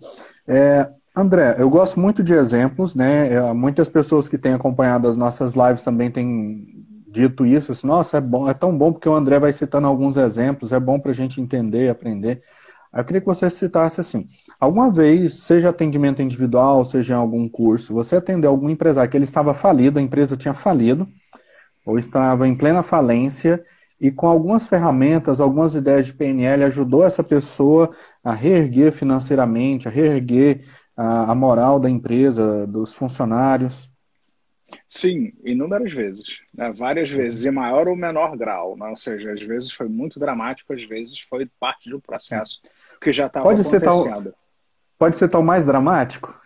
[0.48, 3.34] É, André, eu gosto muito de exemplos, né?
[3.34, 6.66] É, muitas pessoas que têm acompanhado as nossas lives também têm
[7.08, 7.74] dito isso.
[7.74, 10.80] Assim, Nossa, é bom, é tão bom porque o André vai citando alguns exemplos, é
[10.80, 12.42] bom para a gente entender, aprender.
[12.94, 14.26] Eu queria que você citasse assim:
[14.60, 19.24] alguma vez, seja atendimento individual, seja em algum curso, você atendeu algum empresário que ele
[19.24, 21.08] estava falido, a empresa tinha falido,
[21.86, 23.62] ou estava em plena falência,
[24.00, 27.90] e com algumas ferramentas, algumas ideias de PNL, ajudou essa pessoa
[28.24, 30.66] a reerguer financeiramente, a reerguer
[30.98, 33.91] a, a moral da empresa, dos funcionários?
[34.94, 36.70] Sim, inúmeras vezes, né?
[36.74, 38.76] várias vezes, em maior ou menor grau.
[38.76, 38.86] Né?
[38.88, 42.60] Ou seja, às vezes foi muito dramático, às vezes foi parte de um processo
[43.00, 43.80] que já estava acontecendo.
[43.80, 44.34] Ser tal,
[45.00, 46.38] pode ser tal mais dramático?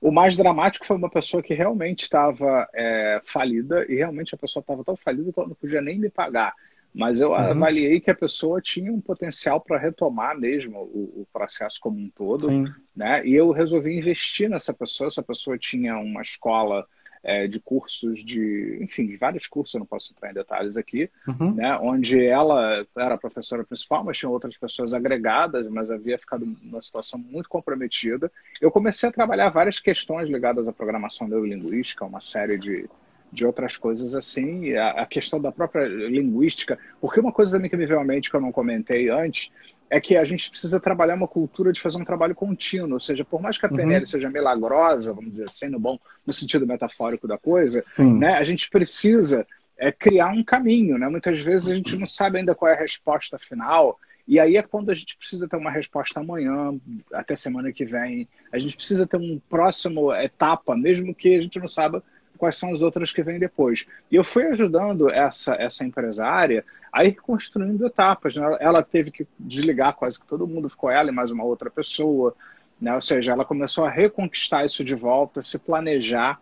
[0.00, 4.62] O mais dramático foi uma pessoa que realmente estava é, falida e realmente a pessoa
[4.62, 6.54] estava tão falida que ela não podia nem me pagar.
[6.92, 7.36] Mas eu uhum.
[7.36, 12.10] avaliei que a pessoa tinha um potencial para retomar mesmo o, o, processo como um
[12.10, 12.66] todo, Sim.
[12.96, 13.24] né?
[13.24, 15.08] E eu resolvi investir nessa pessoa.
[15.08, 16.84] Essa pessoa tinha uma escola
[17.22, 21.10] é, de cursos de, enfim, de vários cursos, eu não posso entrar em detalhes aqui,
[21.28, 21.54] uhum.
[21.54, 21.76] né?
[21.80, 26.80] Onde ela era a professora principal, mas tinha outras pessoas agregadas, mas havia ficado numa
[26.80, 28.32] situação muito comprometida.
[28.60, 32.88] Eu comecei a trabalhar várias questões ligadas à programação neurolinguística, uma série de
[33.32, 37.76] de outras coisas assim, a, a, questão da própria linguística, porque uma coisa também que
[37.76, 39.50] me veio à mente que eu não comentei antes
[39.88, 43.24] é que a gente precisa trabalhar uma cultura de fazer um trabalho contínuo, ou seja,
[43.24, 44.06] por mais que a PNL uhum.
[44.06, 47.80] seja milagrosa, vamos dizer assim, no bom, no sentido metafórico da coisa,
[48.18, 51.08] né, a gente precisa é criar um caminho, né?
[51.08, 54.62] Muitas vezes a gente não sabe ainda qual é a resposta final, e aí é
[54.62, 56.78] quando a gente precisa ter uma resposta amanhã,
[57.12, 58.28] até semana que vem.
[58.52, 62.04] A gente precisa ter um próximo etapa, mesmo que a gente não saiba
[62.40, 63.86] quais são as outras que vêm depois.
[64.10, 68.34] E eu fui ajudando essa, essa empresária a ir construindo etapas.
[68.34, 68.56] Né?
[68.58, 72.34] Ela teve que desligar quase que todo mundo, ficou ela e mais uma outra pessoa.
[72.80, 72.94] Né?
[72.94, 76.40] Ou seja, ela começou a reconquistar isso de volta, se planejar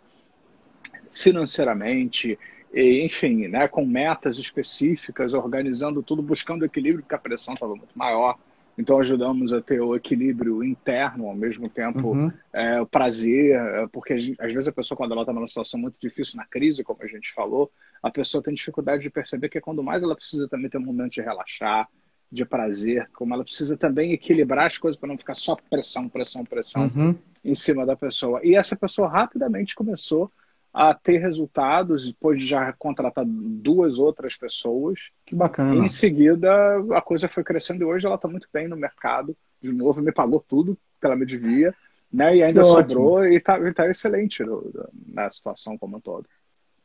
[1.12, 2.38] financeiramente,
[2.72, 7.96] e, enfim, né, com metas específicas, organizando tudo, buscando equilíbrio, porque a pressão estava muito
[7.96, 8.38] maior.
[8.78, 12.32] Então ajudamos a ter o equilíbrio interno, ao mesmo tempo uhum.
[12.52, 15.80] é, o prazer, é, porque gente, às vezes a pessoa, quando ela está numa situação
[15.80, 19.58] muito difícil na crise, como a gente falou, a pessoa tem dificuldade de perceber que
[19.58, 21.88] é quando mais ela precisa também ter um momento de relaxar,
[22.30, 26.44] de prazer, como ela precisa também equilibrar as coisas para não ficar só pressão, pressão,
[26.44, 27.16] pressão uhum.
[27.44, 28.40] em cima da pessoa.
[28.44, 30.30] E essa pessoa rapidamente começou
[30.72, 34.98] a ter resultados depois de já contratar duas outras pessoas.
[35.26, 35.74] Que bacana.
[35.74, 36.50] E em seguida,
[36.94, 39.36] a coisa foi crescendo e hoje ela está muito bem no mercado.
[39.60, 41.74] De novo, me pagou tudo que ela me devia,
[42.12, 42.36] né?
[42.36, 43.32] E ainda que sobrou ótimo.
[43.32, 44.70] e está tá excelente no,
[45.12, 46.26] na situação como um todo.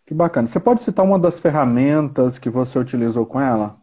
[0.05, 0.47] Que bacana.
[0.47, 3.77] Você pode citar uma das ferramentas que você utilizou com ela?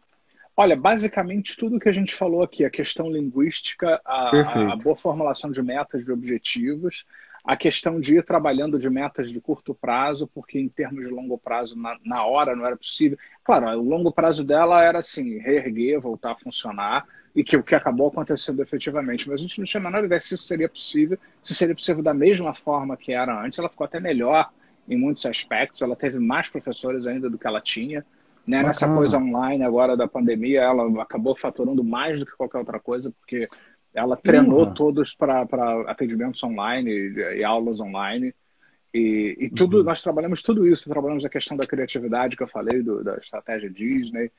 [0.57, 5.51] Olha, basicamente tudo que a gente falou aqui, a questão linguística, a, a boa formulação
[5.51, 7.07] de metas, de objetivos,
[7.44, 11.38] a questão de ir trabalhando de metas de curto prazo, porque em termos de longo
[11.38, 13.18] prazo, na, na hora não era possível.
[13.42, 17.74] Claro, o longo prazo dela era assim, reerguer, voltar a funcionar, e que o que
[17.74, 19.29] acabou acontecendo efetivamente.
[19.29, 22.03] Mas a gente não tinha a menor ideia se isso seria possível, se seria possível
[22.03, 23.59] da mesma forma que era antes.
[23.59, 24.50] Ela ficou até melhor
[24.88, 28.05] em muitos aspectos, ela teve mais professores ainda do que ela tinha.
[28.46, 28.62] Né?
[28.62, 33.12] Nessa coisa online agora da pandemia, ela acabou faturando mais do que qualquer outra coisa,
[33.20, 33.46] porque
[33.94, 34.74] ela treinou uhum.
[34.74, 35.42] todos para
[35.87, 38.35] atendimentos online e, e, aulas online.
[38.92, 39.85] E, e tudo, uhum.
[39.85, 40.88] nós trabalhamos tudo isso.
[40.88, 44.31] Trabalhamos a questão da criatividade que eu falei, do, da estratégia Disney.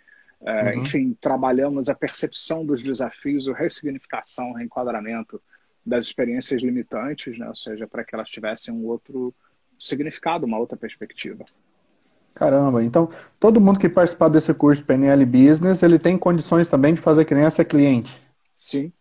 [0.42, 0.82] É, uhum.
[0.82, 5.42] Enfim, trabalhamos a percepção dos desafios, a ressignificação, o reenquadramento
[5.86, 7.48] das experiências limitantes, né?
[7.48, 9.34] ou seja, para que elas tivessem um outro
[9.80, 11.44] significado, uma outra perspectiva.
[12.34, 13.10] Caramba, então
[13.40, 17.66] todo mundo que participar desse curso PNL Business, ele tem condições também de fazer essa
[17.66, 18.22] cliente?
[18.56, 18.92] Sim,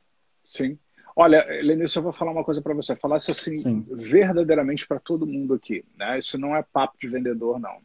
[0.50, 0.76] Sim.
[1.16, 2.94] Olha, Lenilson, eu vou falar uma coisa para você.
[2.96, 3.86] Falar isso assim Sim.
[3.90, 5.84] verdadeiramente para todo mundo aqui.
[5.96, 6.18] Né?
[6.18, 7.78] Isso não é papo de vendedor, não.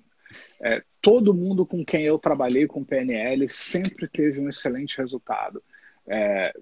[0.62, 5.62] É, todo mundo com quem eu trabalhei com PNL sempre teve um excelente resultado.
[6.08, 6.54] É,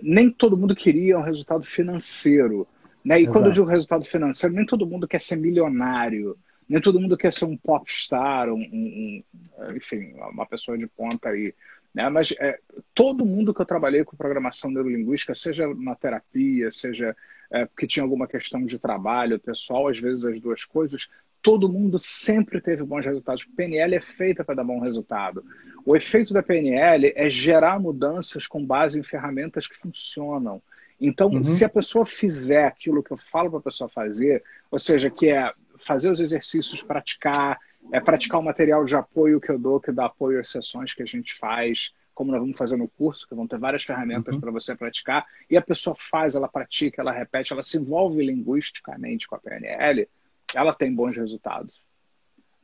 [0.00, 2.66] nem todo mundo queria um resultado financeiro.
[3.04, 3.20] Né?
[3.20, 3.38] E Exato.
[3.38, 6.36] quando eu digo resultado financeiro, nem todo mundo quer ser milionário,
[6.68, 9.22] nem todo mundo quer ser um popstar, um, um,
[9.58, 11.54] um enfim, uma pessoa de ponta aí.
[11.94, 12.08] Né?
[12.08, 12.58] Mas é,
[12.94, 17.16] todo mundo que eu trabalhei com programação neurolinguística, seja na terapia, seja
[17.50, 21.08] é, porque tinha alguma questão de trabalho pessoal, às vezes as duas coisas,
[21.42, 23.44] todo mundo sempre teve bons resultados.
[23.44, 25.44] PNL é feita para dar bom resultado.
[25.84, 30.62] O efeito da PNL é gerar mudanças com base em ferramentas que funcionam.
[31.00, 31.42] Então, uhum.
[31.42, 35.28] se a pessoa fizer aquilo que eu falo para a pessoa fazer, ou seja, que
[35.28, 37.58] é fazer os exercícios, praticar,
[37.90, 41.02] é praticar o material de apoio que eu dou, que dá apoio às sessões que
[41.02, 44.40] a gente faz, como nós vamos fazer no curso, que vão ter várias ferramentas uhum.
[44.40, 49.26] para você praticar, e a pessoa faz, ela pratica, ela repete, ela se envolve linguisticamente
[49.26, 50.08] com a PNL,
[50.54, 51.82] ela tem bons resultados.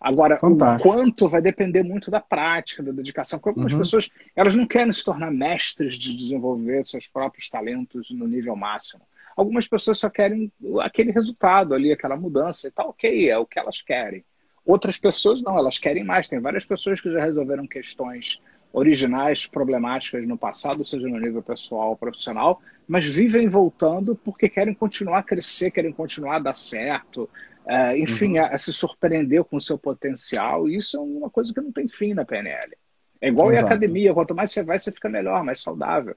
[0.00, 0.88] Agora, Fantástico.
[0.88, 3.80] o quanto vai depender muito da prática, da dedicação, porque algumas uhum.
[3.80, 9.02] pessoas elas não querem se tornar mestres de desenvolver seus próprios talentos no nível máximo.
[9.36, 13.58] Algumas pessoas só querem aquele resultado ali, aquela mudança, e tá ok, é o que
[13.58, 14.24] elas querem.
[14.64, 16.28] Outras pessoas não, elas querem mais.
[16.28, 18.40] Tem várias pessoas que já resolveram questões
[18.72, 24.74] originais, problemáticas no passado, seja no nível pessoal ou profissional, mas vivem voltando porque querem
[24.74, 27.28] continuar a crescer, querem continuar a dar certo,
[27.66, 28.44] é, enfim, uhum.
[28.44, 30.68] a, a, se surpreender com o seu potencial.
[30.68, 32.76] E isso é uma coisa que não tem fim na PNL.
[33.20, 33.64] É igual Exato.
[33.64, 36.14] em academia, quanto mais você vai, você fica melhor, mais saudável.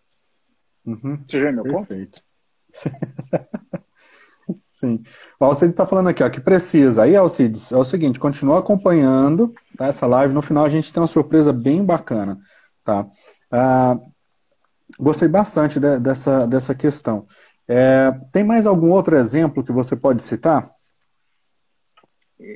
[0.86, 1.24] Uhum.
[1.28, 2.22] Você já meu Perfeito.
[2.22, 2.32] ponto?
[4.82, 5.00] Sim.
[5.40, 7.04] O Alcides está falando aqui, ó, que precisa.
[7.04, 10.34] Aí, Alcides, é o seguinte, continua acompanhando tá, essa live.
[10.34, 12.40] No final a gente tem uma surpresa bem bacana.
[12.84, 13.08] Tá?
[13.52, 14.00] Ah,
[15.00, 17.28] gostei bastante de, dessa, dessa questão.
[17.68, 20.68] É, tem mais algum outro exemplo que você pode citar?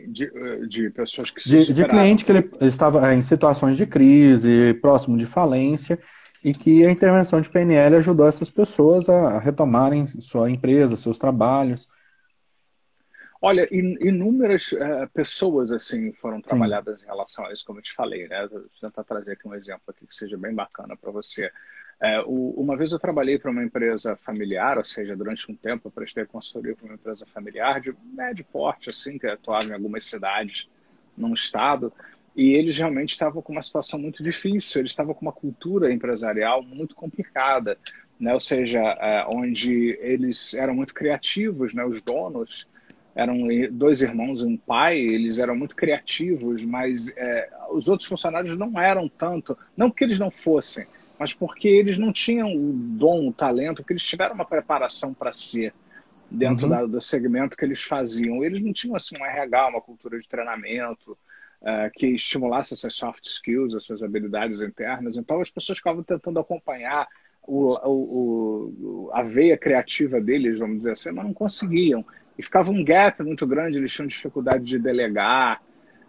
[0.07, 0.32] De,
[0.67, 5.28] de pessoas que de, de cliente que ele estava em situações de crise, próximo de
[5.28, 5.99] falência,
[6.43, 11.88] e que a intervenção de PNL ajudou essas pessoas a retomarem sua empresa, seus trabalhos.
[13.48, 17.06] Olha, inúmeras uh, pessoas assim foram trabalhadas Sim.
[17.06, 18.48] em relação a isso, como eu te falei, né?
[18.48, 21.52] Vou tentar trazer aqui um exemplo aqui que seja bem bacana para você.
[22.02, 25.88] É, o, uma vez eu trabalhei para uma empresa familiar, ou seja, durante um tempo
[25.88, 30.04] eu prestei consultoria para uma empresa familiar de médio porte, assim, que atuava em algumas
[30.06, 30.68] cidades
[31.16, 31.93] num estado.
[32.36, 36.64] e eles realmente estavam com uma situação muito difícil, eles estavam com uma cultura empresarial
[36.64, 37.78] muito complicada,
[38.20, 38.34] né?
[38.34, 41.86] ou seja, é, onde eles eram muito criativos, né?
[41.86, 42.68] os donos
[43.16, 48.57] eram dois irmãos e um pai, eles eram muito criativos, mas é, os outros funcionários
[48.57, 50.86] não eram tanto, não porque eles não fossem,
[51.18, 55.32] mas porque eles não tinham o dom, o talento, porque eles tiveram uma preparação para
[55.32, 55.74] ser
[56.30, 56.72] dentro uhum.
[56.72, 58.43] da, do segmento que eles faziam.
[58.43, 61.18] Eles não tinham assim um RH, uma cultura de treinamento,
[61.61, 65.16] uh, que estimulasse essas soft skills, essas habilidades internas.
[65.16, 67.07] Então as pessoas ficavam tentando acompanhar
[67.47, 72.05] o, o, o, a veia criativa deles, vamos dizer assim, mas não conseguiam.
[72.38, 75.61] E ficava um gap muito grande, eles tinham dificuldade de delegar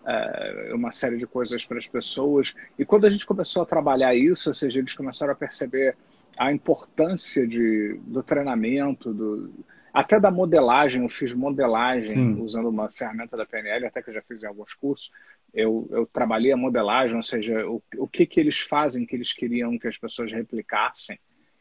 [0.03, 2.55] uh, uma série de coisas para as pessoas.
[2.79, 5.97] E quando a gente começou a trabalhar isso, ou seja, eles começaram a perceber
[6.37, 9.51] a importância de, do treinamento, do,
[9.97, 12.43] até da modelagem, eu fiz modelagem Sim.
[12.43, 15.11] usando uma ferramenta da PNL, até que eu já fiz em alguns cursos.
[15.55, 19.33] Eu, eu trabalhei a modelagem, ou seja, o, o que, que eles fazem que eles
[19.33, 21.19] queriam que as pessoas replicassem.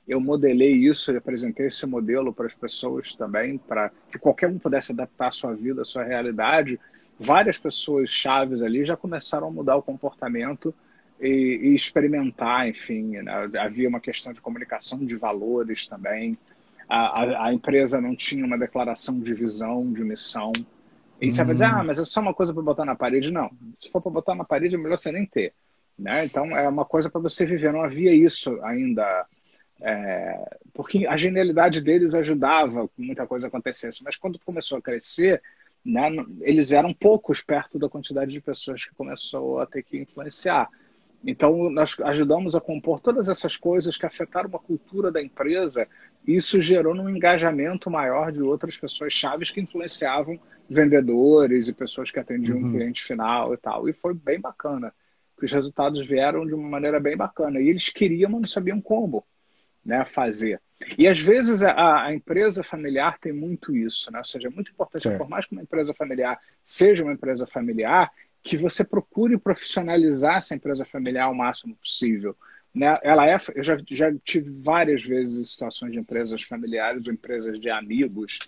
[0.07, 4.59] Eu modelei isso e apresentei esse modelo para as pessoas também, para que qualquer um
[4.59, 6.79] pudesse adaptar a sua vida, a sua realidade.
[7.19, 10.73] Várias pessoas chaves ali já começaram a mudar o comportamento
[11.19, 13.21] e, e experimentar, enfim.
[13.21, 13.31] Né?
[13.59, 16.37] Havia uma questão de comunicação de valores também
[16.87, 20.51] a, a, empresa não tinha uma declaração de visão, de missão.
[21.19, 21.75] E você vai dizer, hum.
[21.75, 23.31] ah, mas é só uma coisa para botar na parede.
[23.31, 23.49] Não,
[23.79, 25.53] se for para botar na parede, é melhor você nem ter.
[25.97, 26.25] Né?
[26.25, 27.71] Então, é uma coisa para você viver.
[27.71, 29.25] Não havia isso ainda.
[29.81, 34.03] É, porque a genialidade deles ajudava que muita coisa acontecesse.
[34.03, 35.41] Mas quando começou a crescer,
[35.83, 36.09] né,
[36.41, 40.69] eles eram poucos perto da quantidade de pessoas que começou a ter que influenciar.
[41.27, 45.87] Então, nós ajudamos a compor todas essas coisas que afetaram a cultura da empresa
[46.27, 52.19] isso gerou um engajamento maior de outras pessoas chaves que influenciavam vendedores e pessoas que
[52.19, 52.69] atendiam uhum.
[52.69, 53.87] o cliente final e tal.
[53.87, 54.91] E foi bem bacana.
[55.41, 57.61] Os resultados vieram de uma maneira bem bacana.
[57.61, 59.23] E eles queriam, mas não sabiam como
[59.85, 60.59] né, fazer.
[60.97, 64.19] E às vezes a, a, empresa familiar tem muito isso, né?
[64.19, 65.17] Ou seja, é muito importante, certo.
[65.17, 68.11] por mais que uma empresa familiar seja uma empresa familiar,
[68.43, 72.35] que você procure profissionalizar essa empresa familiar o máximo possível.
[72.73, 72.99] Né?
[73.03, 77.69] Ela é, eu já, já tive várias vezes situações de empresas familiares ou empresas de
[77.69, 78.39] amigos,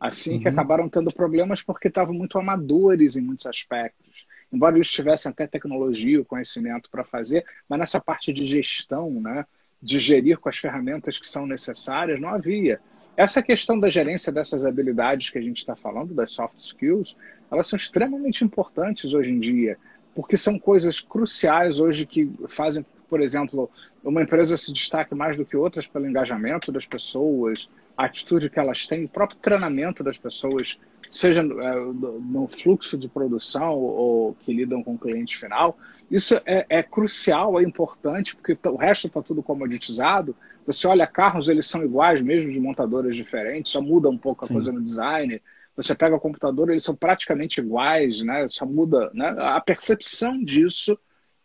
[0.00, 0.40] assim, uhum.
[0.40, 4.26] que acabaram tendo problemas porque estavam muito amadores em muitos aspectos.
[4.50, 9.44] Embora eles tivessem até tecnologia, o conhecimento para fazer, mas nessa parte de gestão, né,
[9.84, 12.80] de gerir com as ferramentas que são necessárias, não havia.
[13.16, 17.14] Essa questão da gerência dessas habilidades que a gente está falando, das soft skills,
[17.50, 19.78] elas são extremamente importantes hoje em dia,
[20.14, 23.70] porque são coisas cruciais hoje que fazem por exemplo,
[24.02, 28.58] uma empresa se destaque mais do que outras pelo engajamento das pessoas, a atitude que
[28.58, 30.78] elas têm, o próprio treinamento das pessoas,
[31.08, 35.78] seja é, no fluxo de produção ou que lidam com o cliente final.
[36.14, 40.36] Isso é, é crucial, é importante, porque o resto está tudo comoditizado.
[40.64, 44.48] Você olha carros, eles são iguais, mesmo de montadoras diferentes, só muda um pouco a
[44.48, 44.54] Sim.
[44.54, 45.42] coisa no design.
[45.76, 48.46] Você pega o computador, eles são praticamente iguais, né?
[48.48, 49.34] Só muda, né?
[49.40, 50.96] A percepção disso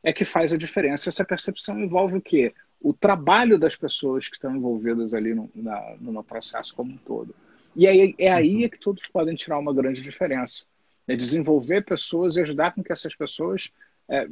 [0.04, 1.10] é que faz a diferença.
[1.10, 2.54] Essa percepção envolve o quê?
[2.80, 7.34] O trabalho das pessoas que estão envolvidas ali no, na, no processo como um todo.
[7.76, 10.68] E aí, é aí é que todos podem tirar uma grande diferença.
[11.08, 13.72] É desenvolver pessoas e ajudar com que essas pessoas,
[14.10, 14.28] é,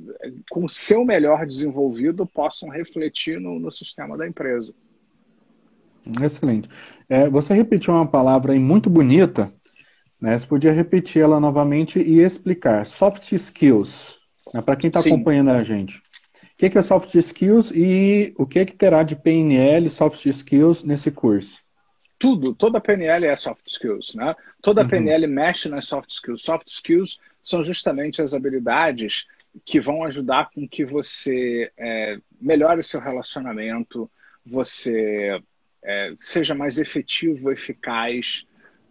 [0.49, 4.73] com o seu melhor desenvolvido, possam refletir no, no sistema da empresa.
[6.21, 6.69] Excelente.
[7.09, 9.51] É, você repetiu uma palavra aí muito bonita,
[10.19, 10.38] né?
[10.38, 12.86] Você podia repetir ela novamente e explicar.
[12.86, 14.19] Soft skills.
[14.53, 15.97] É para quem está acompanhando a gente.
[15.97, 20.84] O que é soft skills e o que, é que terá de PNL, soft skills
[20.84, 21.61] nesse curso?
[22.17, 24.36] Tudo, toda PNL é soft skills, né?
[24.61, 24.88] Toda uhum.
[24.88, 26.41] PNL mexe nas soft skills.
[26.41, 29.28] Soft skills são justamente as habilidades
[29.65, 34.09] que vão ajudar com que você é, melhore seu relacionamento,
[34.45, 35.41] você
[35.83, 38.45] é, seja mais efetivo, eficaz,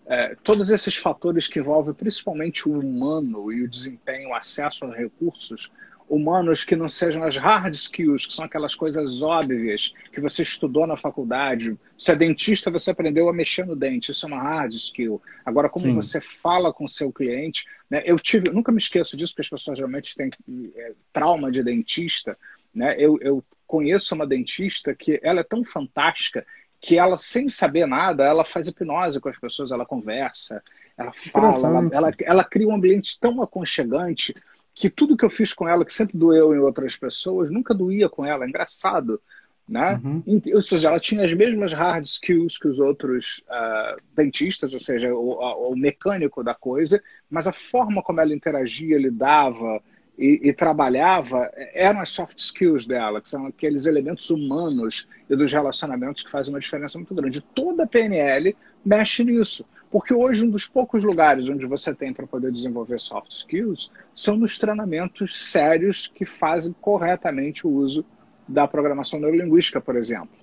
[0.07, 4.95] é, todos esses fatores que envolvem principalmente o humano e o desempenho, o acesso aos
[4.95, 5.71] recursos
[6.09, 10.87] humanos que não sejam as hard skills, que são aquelas coisas óbvias que você estudou
[10.87, 11.77] na faculdade.
[11.99, 15.21] Se é dentista, você aprendeu a mexer no dente, isso é uma hard skill.
[15.45, 15.95] Agora, como Sim.
[15.95, 18.03] você fala com o seu cliente, né?
[18.05, 20.31] eu tive, nunca me esqueço disso, porque as pessoas geralmente têm
[20.77, 22.39] é, trauma de dentista.
[22.75, 22.95] Né?
[22.99, 26.47] Eu, eu conheço uma dentista que ela é tão fantástica
[26.81, 30.63] que ela, sem saber nada, ela faz hipnose com as pessoas, ela conversa,
[30.97, 34.35] ela fala, ela, ela, ela, cria um ambiente tão aconchegante
[34.77, 38.11] que tudo que eu fiz com ela, que sempre doeu em outras pessoas, nunca doía
[38.11, 38.45] com ela.
[38.45, 39.19] É engraçado.
[39.67, 40.01] Né?
[40.05, 40.23] Uhum.
[40.55, 45.13] Ou seja, ela tinha as mesmas hard skills que os outros uh, dentistas, ou seja,
[45.13, 49.83] o, o, mecânico da coisa, mas a forma como ela interagia, lidava,
[50.19, 55.53] e, e, trabalhava eram as soft skills dela, que são aqueles elementos humanos e dos
[55.53, 57.41] relacionamentos que fazem uma diferença muito grande.
[57.41, 59.65] Toda a PNL mexe nisso.
[59.91, 64.37] Porque hoje um dos poucos lugares onde você tem para poder desenvolver soft skills são
[64.37, 68.05] nos treinamentos sérios que fazem corretamente o uso
[68.49, 70.37] da programação neurolinguística, por exemplo.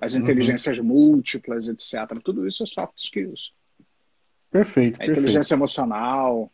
[0.00, 0.20] As uhum.
[0.20, 0.84] inteligências uhum.
[0.84, 2.18] múltiplas, etc.
[2.22, 3.52] Tudo isso é soft skills.
[4.50, 5.00] Perfeito.
[5.00, 6.50] A inteligência emocional.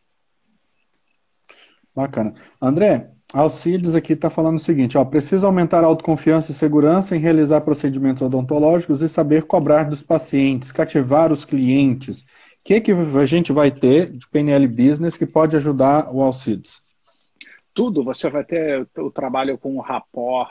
[1.94, 2.34] Bacana.
[2.60, 7.20] André, Alcides aqui está falando o seguinte: ó, precisa aumentar a autoconfiança e segurança em
[7.20, 12.22] realizar procedimentos odontológicos e saber cobrar dos pacientes, cativar os clientes.
[12.22, 16.84] O que, que a gente vai ter de PNL Business que pode ajudar o Alcides?
[17.72, 18.02] Tudo.
[18.04, 20.50] Você vai ter o trabalho com o rapport,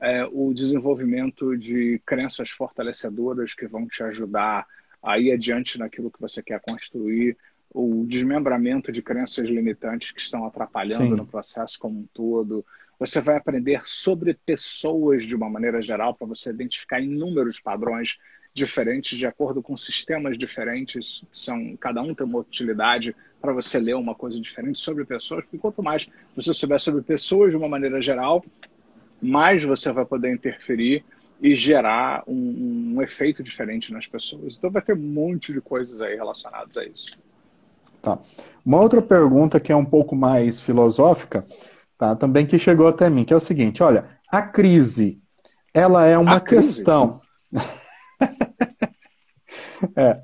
[0.00, 4.66] é, o desenvolvimento de crenças fortalecedoras que vão te ajudar
[5.02, 7.36] a ir adiante naquilo que você quer construir
[7.72, 11.16] o desmembramento de crenças limitantes que estão atrapalhando Sim.
[11.16, 12.64] no processo como um todo.
[12.98, 18.18] Você vai aprender sobre pessoas de uma maneira geral para você identificar inúmeros padrões
[18.52, 23.94] diferentes de acordo com sistemas diferentes, são cada um tem uma utilidade para você ler
[23.94, 28.02] uma coisa diferente sobre pessoas, porque quanto mais você souber sobre pessoas de uma maneira
[28.02, 28.44] geral,
[29.22, 31.04] mais você vai poder interferir
[31.40, 34.56] e gerar um, um efeito diferente nas pessoas.
[34.58, 37.16] Então vai ter um monte de coisas aí relacionadas a isso.
[38.02, 38.18] Tá.
[38.64, 41.44] Uma outra pergunta que é um pouco mais filosófica,
[41.98, 42.16] tá?
[42.16, 45.20] também que chegou até mim, que é o seguinte, olha, a crise,
[45.74, 47.20] ela é uma a questão...
[49.96, 50.20] é,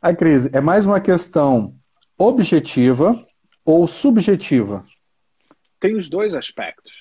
[0.00, 1.74] a crise é mais uma questão
[2.18, 3.24] objetiva
[3.64, 4.84] ou subjetiva?
[5.80, 6.92] Tem os dois aspectos.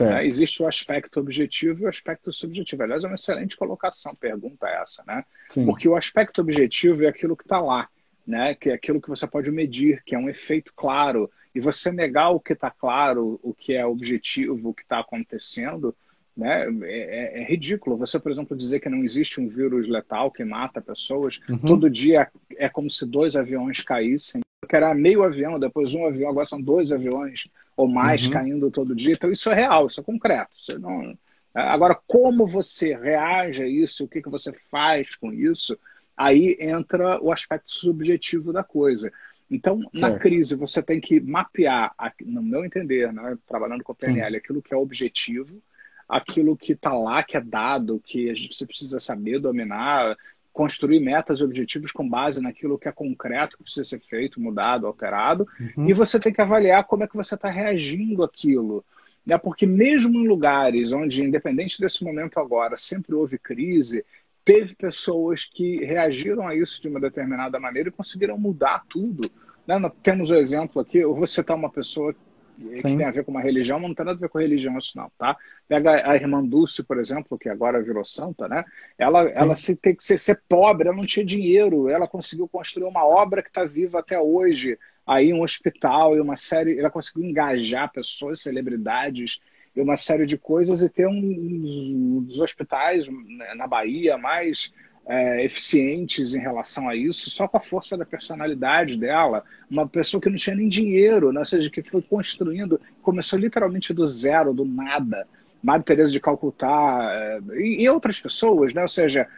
[0.00, 0.26] Né?
[0.26, 2.82] Existe o aspecto objetivo e o aspecto subjetivo.
[2.82, 5.24] Aliás, é uma excelente colocação, pergunta essa, né?
[5.46, 5.64] Sim.
[5.64, 7.88] Porque o aspecto objetivo é aquilo que está lá
[8.28, 8.54] né?
[8.54, 11.30] Que é aquilo que você pode medir, que é um efeito claro.
[11.54, 15.96] E você negar o que está claro, o que é objetivo, o que está acontecendo,
[16.36, 16.66] né?
[16.82, 17.96] É, é, é, ridículo.
[17.96, 21.40] Você, por exemplo, dizer que não existe um vírus letal que mata pessoas.
[21.48, 21.58] Uhum.
[21.58, 24.42] Todo dia é como se dois aviões caíssem.
[24.68, 28.32] Que era meio avião, depois um avião, agora são dois aviões ou mais uhum.
[28.32, 29.14] caindo todo dia.
[29.14, 30.50] Então isso é real, isso é concreto.
[30.54, 31.16] Você não...
[31.54, 35.78] Agora, como você reage a isso, o que, que você faz com isso,
[36.18, 39.10] aí entra o aspecto subjetivo da coisa.
[39.50, 40.00] Então, certo.
[40.00, 41.94] na crise, você tem que mapear,
[42.26, 44.36] no meu entender, né, trabalhando com o PNL, Sim.
[44.36, 45.62] aquilo que é objetivo,
[46.08, 50.16] aquilo que está lá, que é dado, que a gente você precisa saber dominar,
[50.52, 54.86] construir metas e objetivos com base naquilo que é concreto, que precisa ser feito, mudado,
[54.86, 55.46] alterado,
[55.76, 55.88] uhum.
[55.88, 58.84] e você tem que avaliar como é que você está reagindo àquilo.
[59.24, 59.38] Né?
[59.38, 64.04] Porque mesmo em lugares onde, independente desse momento agora, sempre houve crise,
[64.48, 69.30] teve pessoas que reagiram a isso de uma determinada maneira e conseguiram mudar tudo.
[69.66, 69.76] Né?
[70.02, 72.96] Temos o um exemplo aqui, eu vou citar uma pessoa que Sim.
[72.96, 74.96] tem a ver com uma religião, mas não tem nada a ver com religião isso
[74.96, 75.36] não, tá?
[75.68, 78.64] Pega a irmã Dulce, por exemplo, que agora virou santa, né?
[78.96, 82.86] Ela, ela se, tem que ser, ser, pobre, ela não tinha dinheiro, ela conseguiu construir
[82.86, 87.22] uma obra que está viva até hoje, aí um hospital e uma série, ela conseguiu
[87.28, 89.40] engajar pessoas, celebridades,
[89.78, 94.72] e uma série de coisas e ter um dos hospitais né, na Bahia mais
[95.06, 100.20] é, eficientes em relação a isso, só com a força da personalidade dela, uma pessoa
[100.20, 101.38] que não tinha nem dinheiro, né?
[101.38, 105.26] ou seja, que foi construindo, começou literalmente do zero, do nada.
[105.62, 108.82] Madre Teresa de Calcutá é, e, e, outras pessoas, né?
[108.82, 109.28] ou seja,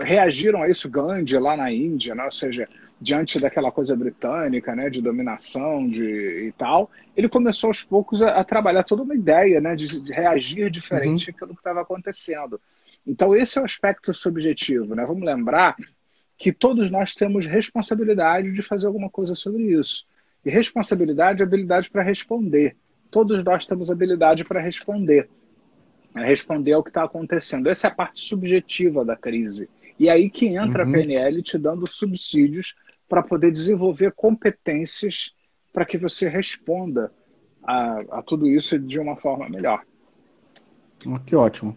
[0.00, 2.24] reagiram a isso Gandhi lá na Índia, né?
[2.24, 2.68] ou seja,
[3.02, 8.36] diante daquela coisa britânica, né, de dominação de, e tal, ele começou aos poucos a,
[8.36, 11.34] a trabalhar toda uma ideia né, de, de reagir diferente uhum.
[11.34, 12.60] àquilo que estava acontecendo.
[13.04, 14.94] Então, esse é o aspecto subjetivo.
[14.94, 15.04] Né?
[15.04, 15.74] Vamos lembrar
[16.38, 20.06] que todos nós temos responsabilidade de fazer alguma coisa sobre isso.
[20.44, 22.76] E responsabilidade é habilidade para responder.
[23.10, 25.28] Todos nós temos habilidade para responder.
[26.14, 27.68] Responder ao que está acontecendo.
[27.68, 29.68] Essa é a parte subjetiva da crise.
[29.98, 30.90] E aí que entra uhum.
[30.90, 32.74] a PNL te dando subsídios
[33.08, 35.32] para poder desenvolver competências
[35.72, 37.12] para que você responda
[37.62, 39.82] a, a, tudo isso de uma forma melhor.
[41.26, 41.76] Que ótimo.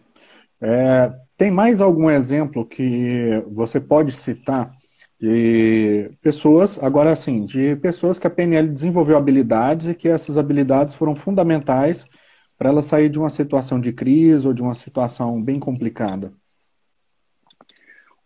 [0.61, 4.73] É, tem mais algum exemplo que você pode citar
[5.19, 10.93] de pessoas, agora assim, de pessoas que a PNL desenvolveu habilidades e que essas habilidades
[10.93, 12.07] foram fundamentais
[12.57, 16.33] para ela sair de uma situação de crise ou de uma situação bem complicada?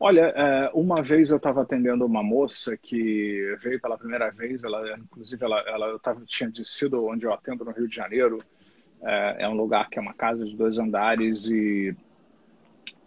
[0.02, 4.98] Olha, é, uma vez eu estava atendendo uma moça que veio pela primeira vez, ela,
[4.98, 8.42] inclusive ela, ela tava, tinha descido onde eu atendo no Rio de Janeiro,
[9.02, 11.94] é, é um lugar que é uma casa de dois andares e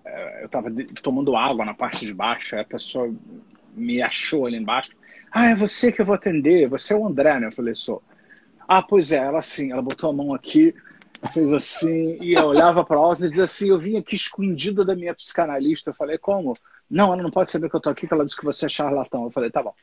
[0.05, 0.69] é, eu estava
[1.03, 3.11] tomando água na parte de baixo, a pessoa
[3.75, 4.91] me achou ali embaixo.
[5.31, 7.47] Ah, é você que eu vou atender, você é o André, né?
[7.47, 8.03] Eu falei, sou.
[8.69, 10.75] Ah, pois é, ela assim, ela botou a mão aqui,
[11.33, 14.85] fez assim, e eu olhava para a outra e dizia assim: Eu vim aqui escondida
[14.85, 15.91] da minha psicanalista.
[15.91, 16.55] Eu falei: Como?
[16.93, 18.69] Não, ela não pode saber que eu tô aqui, que ela disse que você é
[18.69, 19.25] charlatão.
[19.25, 19.75] Eu falei: Tá bom.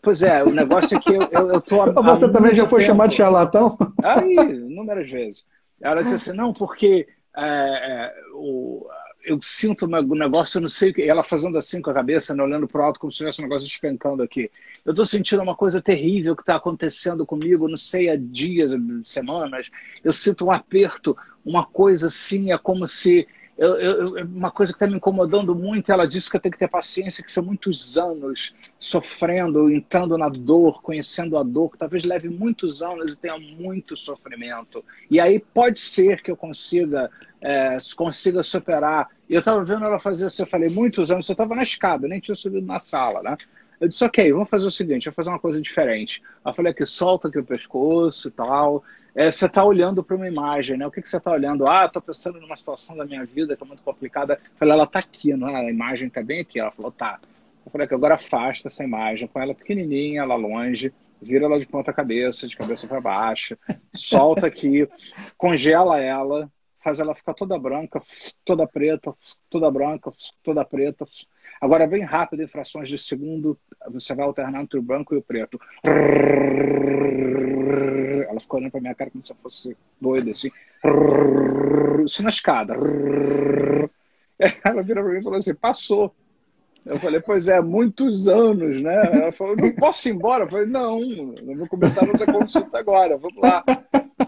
[0.00, 1.92] Pois é, o negócio é que eu, eu, eu tô.
[2.02, 2.92] Você também já foi tempo...
[2.92, 3.76] chamado de charlatão?
[4.04, 5.44] Aí, inúmeras vezes.
[5.80, 8.86] Ela disse assim: Não, porque é, é, o,
[9.24, 11.02] eu sinto um negócio, eu não sei o que.
[11.02, 13.44] Ela fazendo assim com a cabeça, né, olhando para o alto, como se tivesse um
[13.44, 14.50] negócio despencando aqui.
[14.84, 18.72] Eu estou sentindo uma coisa terrível que está acontecendo comigo, não sei, há dias,
[19.04, 19.70] semanas.
[20.02, 23.26] Eu sinto um aperto, uma coisa assim, é como se
[23.58, 26.58] eu, eu, uma coisa que está me incomodando muito, ela disse que eu tenho que
[26.60, 32.04] ter paciência, que são muitos anos sofrendo, entrando na dor, conhecendo a dor, que talvez
[32.04, 34.84] leve muitos anos e tenha muito sofrimento.
[35.10, 37.10] E aí pode ser que eu consiga,
[37.42, 39.08] é, consiga superar.
[39.28, 42.20] Eu estava vendo ela fazer isso, eu falei, muitos anos, eu estava na escada, nem
[42.20, 43.36] tinha subido na sala, né?
[43.80, 46.22] Eu disse, ok, vamos fazer o seguinte, vamos fazer uma coisa diferente.
[46.46, 48.84] Eu falei aqui, solta aqui o pescoço e tal
[49.14, 50.86] é, você está olhando para uma imagem, né?
[50.86, 51.66] O que, que você está olhando?
[51.66, 54.34] Ah, estou pensando numa situação da minha vida que é muito complicada.
[54.34, 55.56] Eu falei, ela está aqui, não é?
[55.56, 56.60] A imagem está bem aqui.
[56.60, 57.18] Ela falou, tá.
[57.64, 61.92] Eu falei agora afasta essa imagem, põe ela pequenininha, lá longe, vira ela de ponta
[61.92, 63.58] cabeça, de cabeça para baixo,
[63.94, 64.84] solta aqui,
[65.36, 66.50] congela ela,
[66.82, 68.00] faz ela ficar toda branca,
[68.44, 69.14] toda preta,
[69.50, 70.12] toda branca,
[70.42, 71.06] toda preta.
[71.60, 73.58] Agora, bem rápido, em frações de segundo,
[73.88, 75.58] você vai alternar entre o branco e o preto.
[78.28, 80.48] Ela ficou olhando pra minha cara como se eu fosse doida, assim.
[82.04, 82.74] Isso na escada.
[84.64, 86.12] Ela virou pra mim e falou assim: passou.
[86.86, 89.00] Eu falei, pois é, muitos anos, né?
[89.12, 90.44] Ela falou, não posso ir embora?
[90.44, 93.62] Eu falei, não, não vou começar a consulta agora, vamos lá.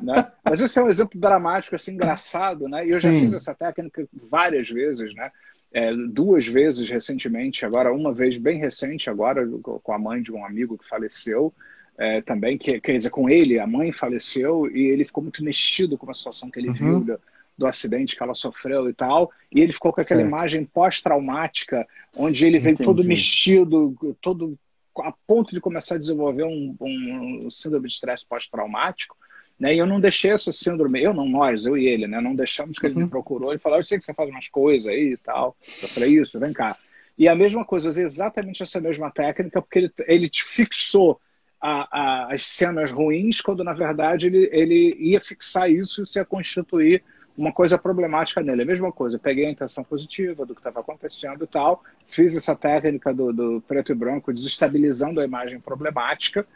[0.03, 0.15] Né?
[0.45, 2.87] Mas esse é um exemplo dramático, assim, engraçado, né?
[2.87, 3.03] E eu Sim.
[3.03, 5.31] já fiz essa técnica várias vezes, né?
[5.73, 10.45] É, duas vezes recentemente, agora uma vez bem recente, agora com a mãe de um
[10.45, 11.55] amigo que faleceu,
[11.97, 15.99] é, também, que, quer dizer, com ele, a mãe faleceu e ele ficou muito mexido
[15.99, 16.75] com a situação que ele uhum.
[16.75, 17.21] viu do,
[17.59, 20.29] do, acidente que ela sofreu e tal, e ele ficou com aquela certo.
[20.29, 21.87] imagem pós-traumática,
[22.17, 24.59] onde ele vem todo mexido, todo
[24.99, 29.17] a ponto de começar a desenvolver um, um síndrome de estresse pós-traumático,
[29.61, 29.75] né?
[29.75, 32.19] E eu não deixei essa síndrome, eu não, nós, eu e ele, né?
[32.21, 33.03] Não deixamos que ele uhum.
[33.03, 35.55] me procurou e falou, eu sei que você faz umas coisas aí e tal.
[35.83, 36.77] Eu falei, isso, vem cá.
[37.19, 41.21] E a mesma coisa, exatamente essa mesma técnica, porque ele, ele te fixou
[41.61, 46.19] a, a, as cenas ruins, quando na verdade ele, ele ia fixar isso e se
[46.19, 47.03] ia constituir
[47.37, 48.63] uma coisa problemática nele.
[48.63, 52.35] A mesma coisa, eu peguei a intenção positiva do que estava acontecendo e tal, fiz
[52.35, 56.47] essa técnica do, do, preto e branco, desestabilizando a imagem problemática,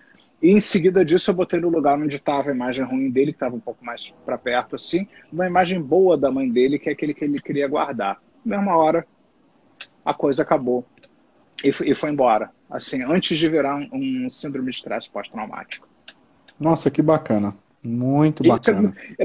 [0.44, 3.36] e em seguida disso eu botei no lugar onde estava a imagem ruim dele, que
[3.36, 6.92] estava um pouco mais para perto assim, uma imagem boa da mãe dele, que é
[6.92, 8.20] aquele que ele queria guardar.
[8.44, 9.06] Na mesma hora,
[10.04, 10.84] a coisa acabou
[11.64, 13.88] e, e foi embora assim, antes de virar um,
[14.26, 15.88] um síndrome de estresse pós-traumático.
[16.60, 17.56] Nossa, que bacana.
[17.82, 18.94] Muito bacana.
[19.18, 19.24] É,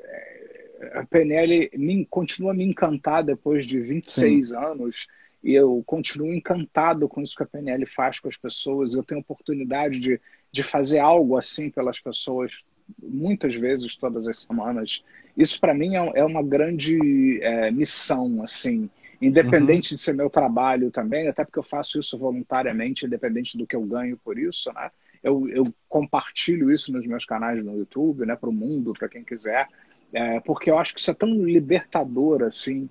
[0.00, 4.56] é, a PNL me, continua a me encantar depois de 26 Sim.
[4.56, 5.08] anos
[5.42, 8.94] e eu continuo encantado com isso que a PNL faz com as pessoas.
[8.94, 10.20] Eu tenho oportunidade de,
[10.52, 12.64] de fazer algo assim pelas pessoas
[13.02, 15.02] muitas vezes, todas as semanas.
[15.36, 18.88] Isso para mim é, é, uma grande é, missão, assim,
[19.20, 19.96] independente uhum.
[19.96, 23.82] de ser meu trabalho também, até porque eu faço isso voluntariamente, independente do que eu
[23.82, 24.88] ganho por isso, né?
[25.22, 29.22] Eu, eu compartilho isso nos meus canais no YouTube, né, para o mundo, para quem
[29.22, 29.68] quiser,
[30.12, 32.90] é, porque eu acho que isso é tão libertador, assim,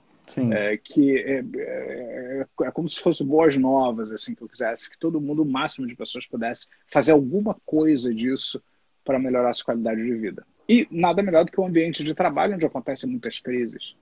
[0.54, 4.98] é, que é, é, é, como se fosse boas novas, assim, que eu quisesse que
[4.98, 8.62] todo mundo, o máximo de pessoas pudesse fazer alguma coisa disso
[9.04, 10.46] para melhorar a sua qualidade de vida.
[10.70, 13.96] E nada melhor do que um ambiente de trabalho onde acontecem muitas crises.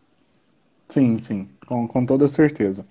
[0.88, 2.86] Sim, sim, com, com toda certeza.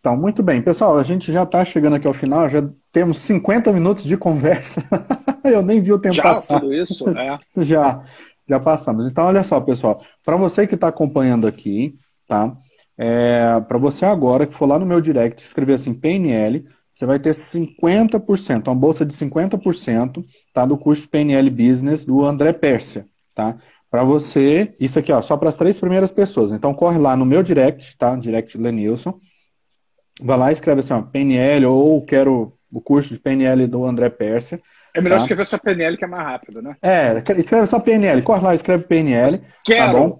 [0.00, 0.62] Então, muito bem.
[0.62, 4.82] Pessoal, a gente já está chegando aqui ao final, já temos 50 minutos de conversa.
[5.44, 6.60] Eu nem vi o tempo já, passar.
[6.60, 7.04] tudo isso?
[7.10, 7.38] É.
[7.64, 8.04] já,
[8.48, 9.06] já passamos.
[9.06, 10.02] Então, olha só, pessoal.
[10.24, 11.98] Para você que está acompanhando aqui,
[12.28, 12.54] tá?
[12.96, 17.18] É, para você agora que for lá no meu direct escrever assim PNL, você vai
[17.18, 23.56] ter 50%, uma bolsa de 50% tá, do curso PNL Business do André Pérsia, tá?
[23.90, 26.52] Para você, isso aqui ó, só para as três primeiras pessoas.
[26.52, 28.14] Então corre lá no meu direct, tá?
[28.16, 29.18] Direct Lenilson.
[30.20, 34.10] Vai lá e escreve assim, ó, PNL ou quero o curso de PNL do André
[34.10, 34.60] Pérsia.
[34.94, 35.22] É melhor tá?
[35.22, 36.76] escrever só PNL que é mais rápido, né?
[36.82, 38.20] É, escreve só PNL.
[38.22, 39.38] Corre lá, escreve PNL.
[39.38, 39.92] Tá quero.
[39.92, 40.18] Tá bom?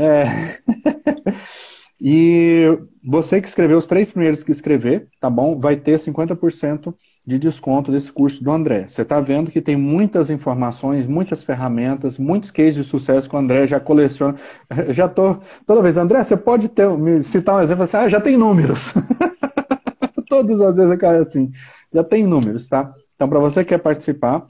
[0.00, 0.24] É.
[2.02, 2.64] E
[3.04, 5.60] você que escreveu, os três primeiros que escrever, tá bom?
[5.60, 6.94] Vai ter 50%
[7.26, 8.88] de desconto desse curso do André.
[8.88, 13.38] Você está vendo que tem muitas informações, muitas ferramentas, muitos cases de sucesso que o
[13.38, 14.34] André já coleciona.
[14.90, 18.20] Já tô toda vez, André, você pode ter, me citar um exemplo assim, ah, já
[18.20, 18.94] tem números.
[20.28, 21.50] Todas as vezes eu caio assim.
[21.92, 22.94] Já tem números, tá?
[23.14, 24.46] Então, para você que quer participar,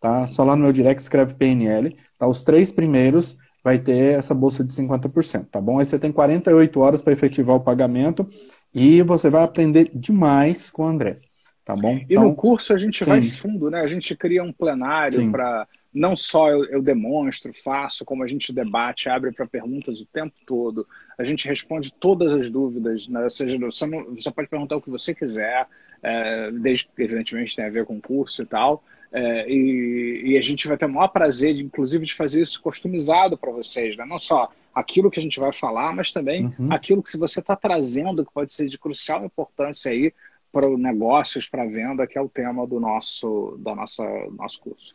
[0.00, 0.26] tá?
[0.26, 2.26] Só lá no meu direct escreve PNL, tá?
[2.26, 3.36] Os três primeiros
[3.66, 5.80] vai ter essa bolsa de 50%, tá bom?
[5.80, 8.24] Aí você tem 48 horas para efetivar o pagamento
[8.72, 11.18] e você vai aprender demais com o André,
[11.64, 11.96] tá bom?
[11.96, 13.10] E então, no curso a gente sim.
[13.10, 13.80] vai fundo, né?
[13.80, 18.52] A gente cria um plenário para não só eu, eu, demonstro, faço, como a gente
[18.52, 20.86] debate, abre para perguntas o tempo todo,
[21.18, 23.24] a gente responde todas as dúvidas, né?
[23.24, 25.66] ou seja, você, não, você pode perguntar o que você quiser,
[26.04, 28.84] é, desde que evidentemente tem a ver com o curso e tal,
[29.18, 32.60] é, e, e, a gente vai ter o maior prazer, de, inclusive, de fazer isso
[32.60, 34.04] customizado para vocês, né?
[34.04, 36.70] não só aquilo que a gente vai falar, mas também uhum.
[36.70, 40.12] aquilo que você está trazendo, que pode ser de crucial importância aí
[40.52, 44.04] para negócios, para venda, que é o tema do nosso, da nossa,
[44.36, 44.94] nosso curso.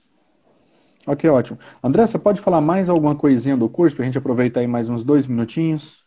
[1.07, 1.57] Ok, ótimo.
[1.83, 4.87] André, você pode falar mais alguma coisinha do curso para a gente aproveitar aí mais
[4.87, 6.05] uns dois minutinhos?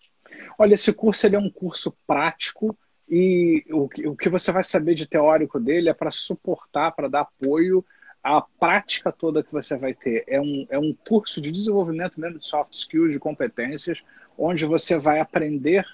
[0.57, 4.63] Olha, esse curso ele é um curso prático e o que, o que você vai
[4.63, 7.85] saber de teórico dele é para suportar, para dar apoio
[8.25, 10.25] à prática toda que você vai ter.
[10.27, 14.03] É um, é um curso de desenvolvimento mesmo de soft skills, de competências,
[14.39, 15.85] onde você vai aprender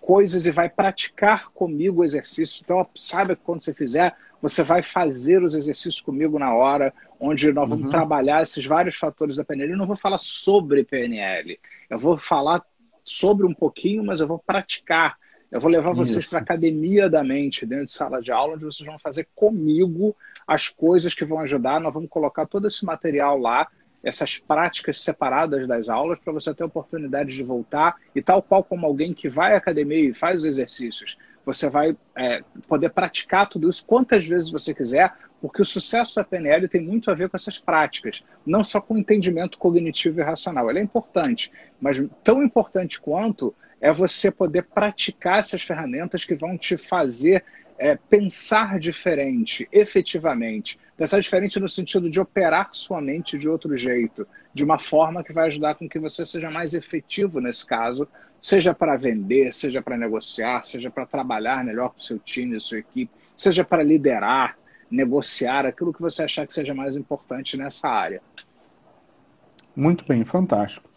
[0.00, 2.62] coisas e vai praticar comigo o exercício.
[2.64, 7.52] Então, saiba que quando você fizer, você vai fazer os exercícios comigo na hora, onde
[7.52, 7.90] nós vamos uhum.
[7.90, 9.72] trabalhar esses vários fatores da PNL.
[9.72, 11.58] Eu não vou falar sobre PNL,
[11.88, 12.62] eu vou falar
[13.04, 15.16] sobre um pouquinho, mas eu vou praticar.
[15.56, 18.64] Eu vou levar vocês para a academia da mente, dentro de sala de aula, onde
[18.66, 20.14] vocês vão fazer comigo
[20.46, 21.80] as coisas que vão ajudar.
[21.80, 23.66] Nós vamos colocar todo esse material lá
[24.04, 28.62] essas práticas separadas das aulas para você ter a oportunidade de voltar e tal qual
[28.62, 33.48] como alguém que vai à academia e faz os exercícios, você vai é, poder praticar
[33.48, 37.30] tudo isso quantas vezes você quiser, porque o sucesso da PNL tem muito a ver
[37.30, 40.68] com essas práticas, não só com o entendimento cognitivo e racional.
[40.68, 41.50] Ele é importante,
[41.80, 47.44] mas tão importante quanto é você poder praticar essas ferramentas que vão te fazer
[47.78, 50.78] é, pensar diferente, efetivamente.
[50.96, 55.32] Pensar diferente no sentido de operar sua mente de outro jeito, de uma forma que
[55.32, 58.08] vai ajudar com que você seja mais efetivo nesse caso,
[58.40, 63.12] seja para vender, seja para negociar, seja para trabalhar melhor com seu time, sua equipe,
[63.36, 64.56] seja para liderar,
[64.90, 68.22] negociar, aquilo que você achar que seja mais importante nessa área.
[69.74, 70.88] Muito bem, fantástico.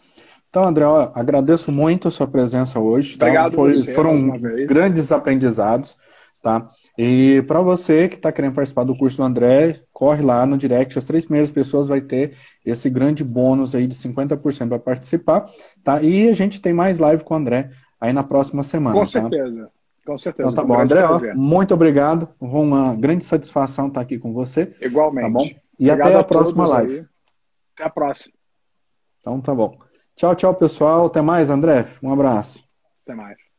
[0.50, 3.16] Então, André, ó, agradeço muito a sua presença hoje.
[3.16, 3.26] Tá?
[3.26, 4.28] Obrigado Foi, você, foram
[4.66, 5.96] grandes aprendizados.
[6.42, 6.66] Tá?
[6.98, 10.98] E para você que está querendo participar do curso do André, corre lá no direct,
[10.98, 12.32] as três primeiras pessoas vai ter
[12.64, 15.44] esse grande bônus aí de 50% para participar,
[15.84, 16.02] tá?
[16.02, 17.70] E a gente tem mais live com o André
[18.00, 18.96] aí na próxima semana.
[18.96, 19.20] Com tá?
[19.20, 19.70] certeza.
[20.06, 20.48] Com certeza.
[20.48, 22.26] Então tá bom, André, ó, muito obrigado.
[22.40, 24.74] Uma grande satisfação estar aqui com você.
[24.80, 25.26] Igualmente.
[25.26, 25.44] Tá bom?
[25.78, 27.00] E obrigado até a, a próxima live.
[27.00, 27.06] Aí.
[27.74, 28.32] Até a próxima.
[29.18, 29.78] Então tá bom.
[30.20, 31.06] Tchau, tchau, pessoal.
[31.06, 31.86] Até mais, André.
[32.02, 32.62] Um abraço.
[33.06, 33.49] Até mais.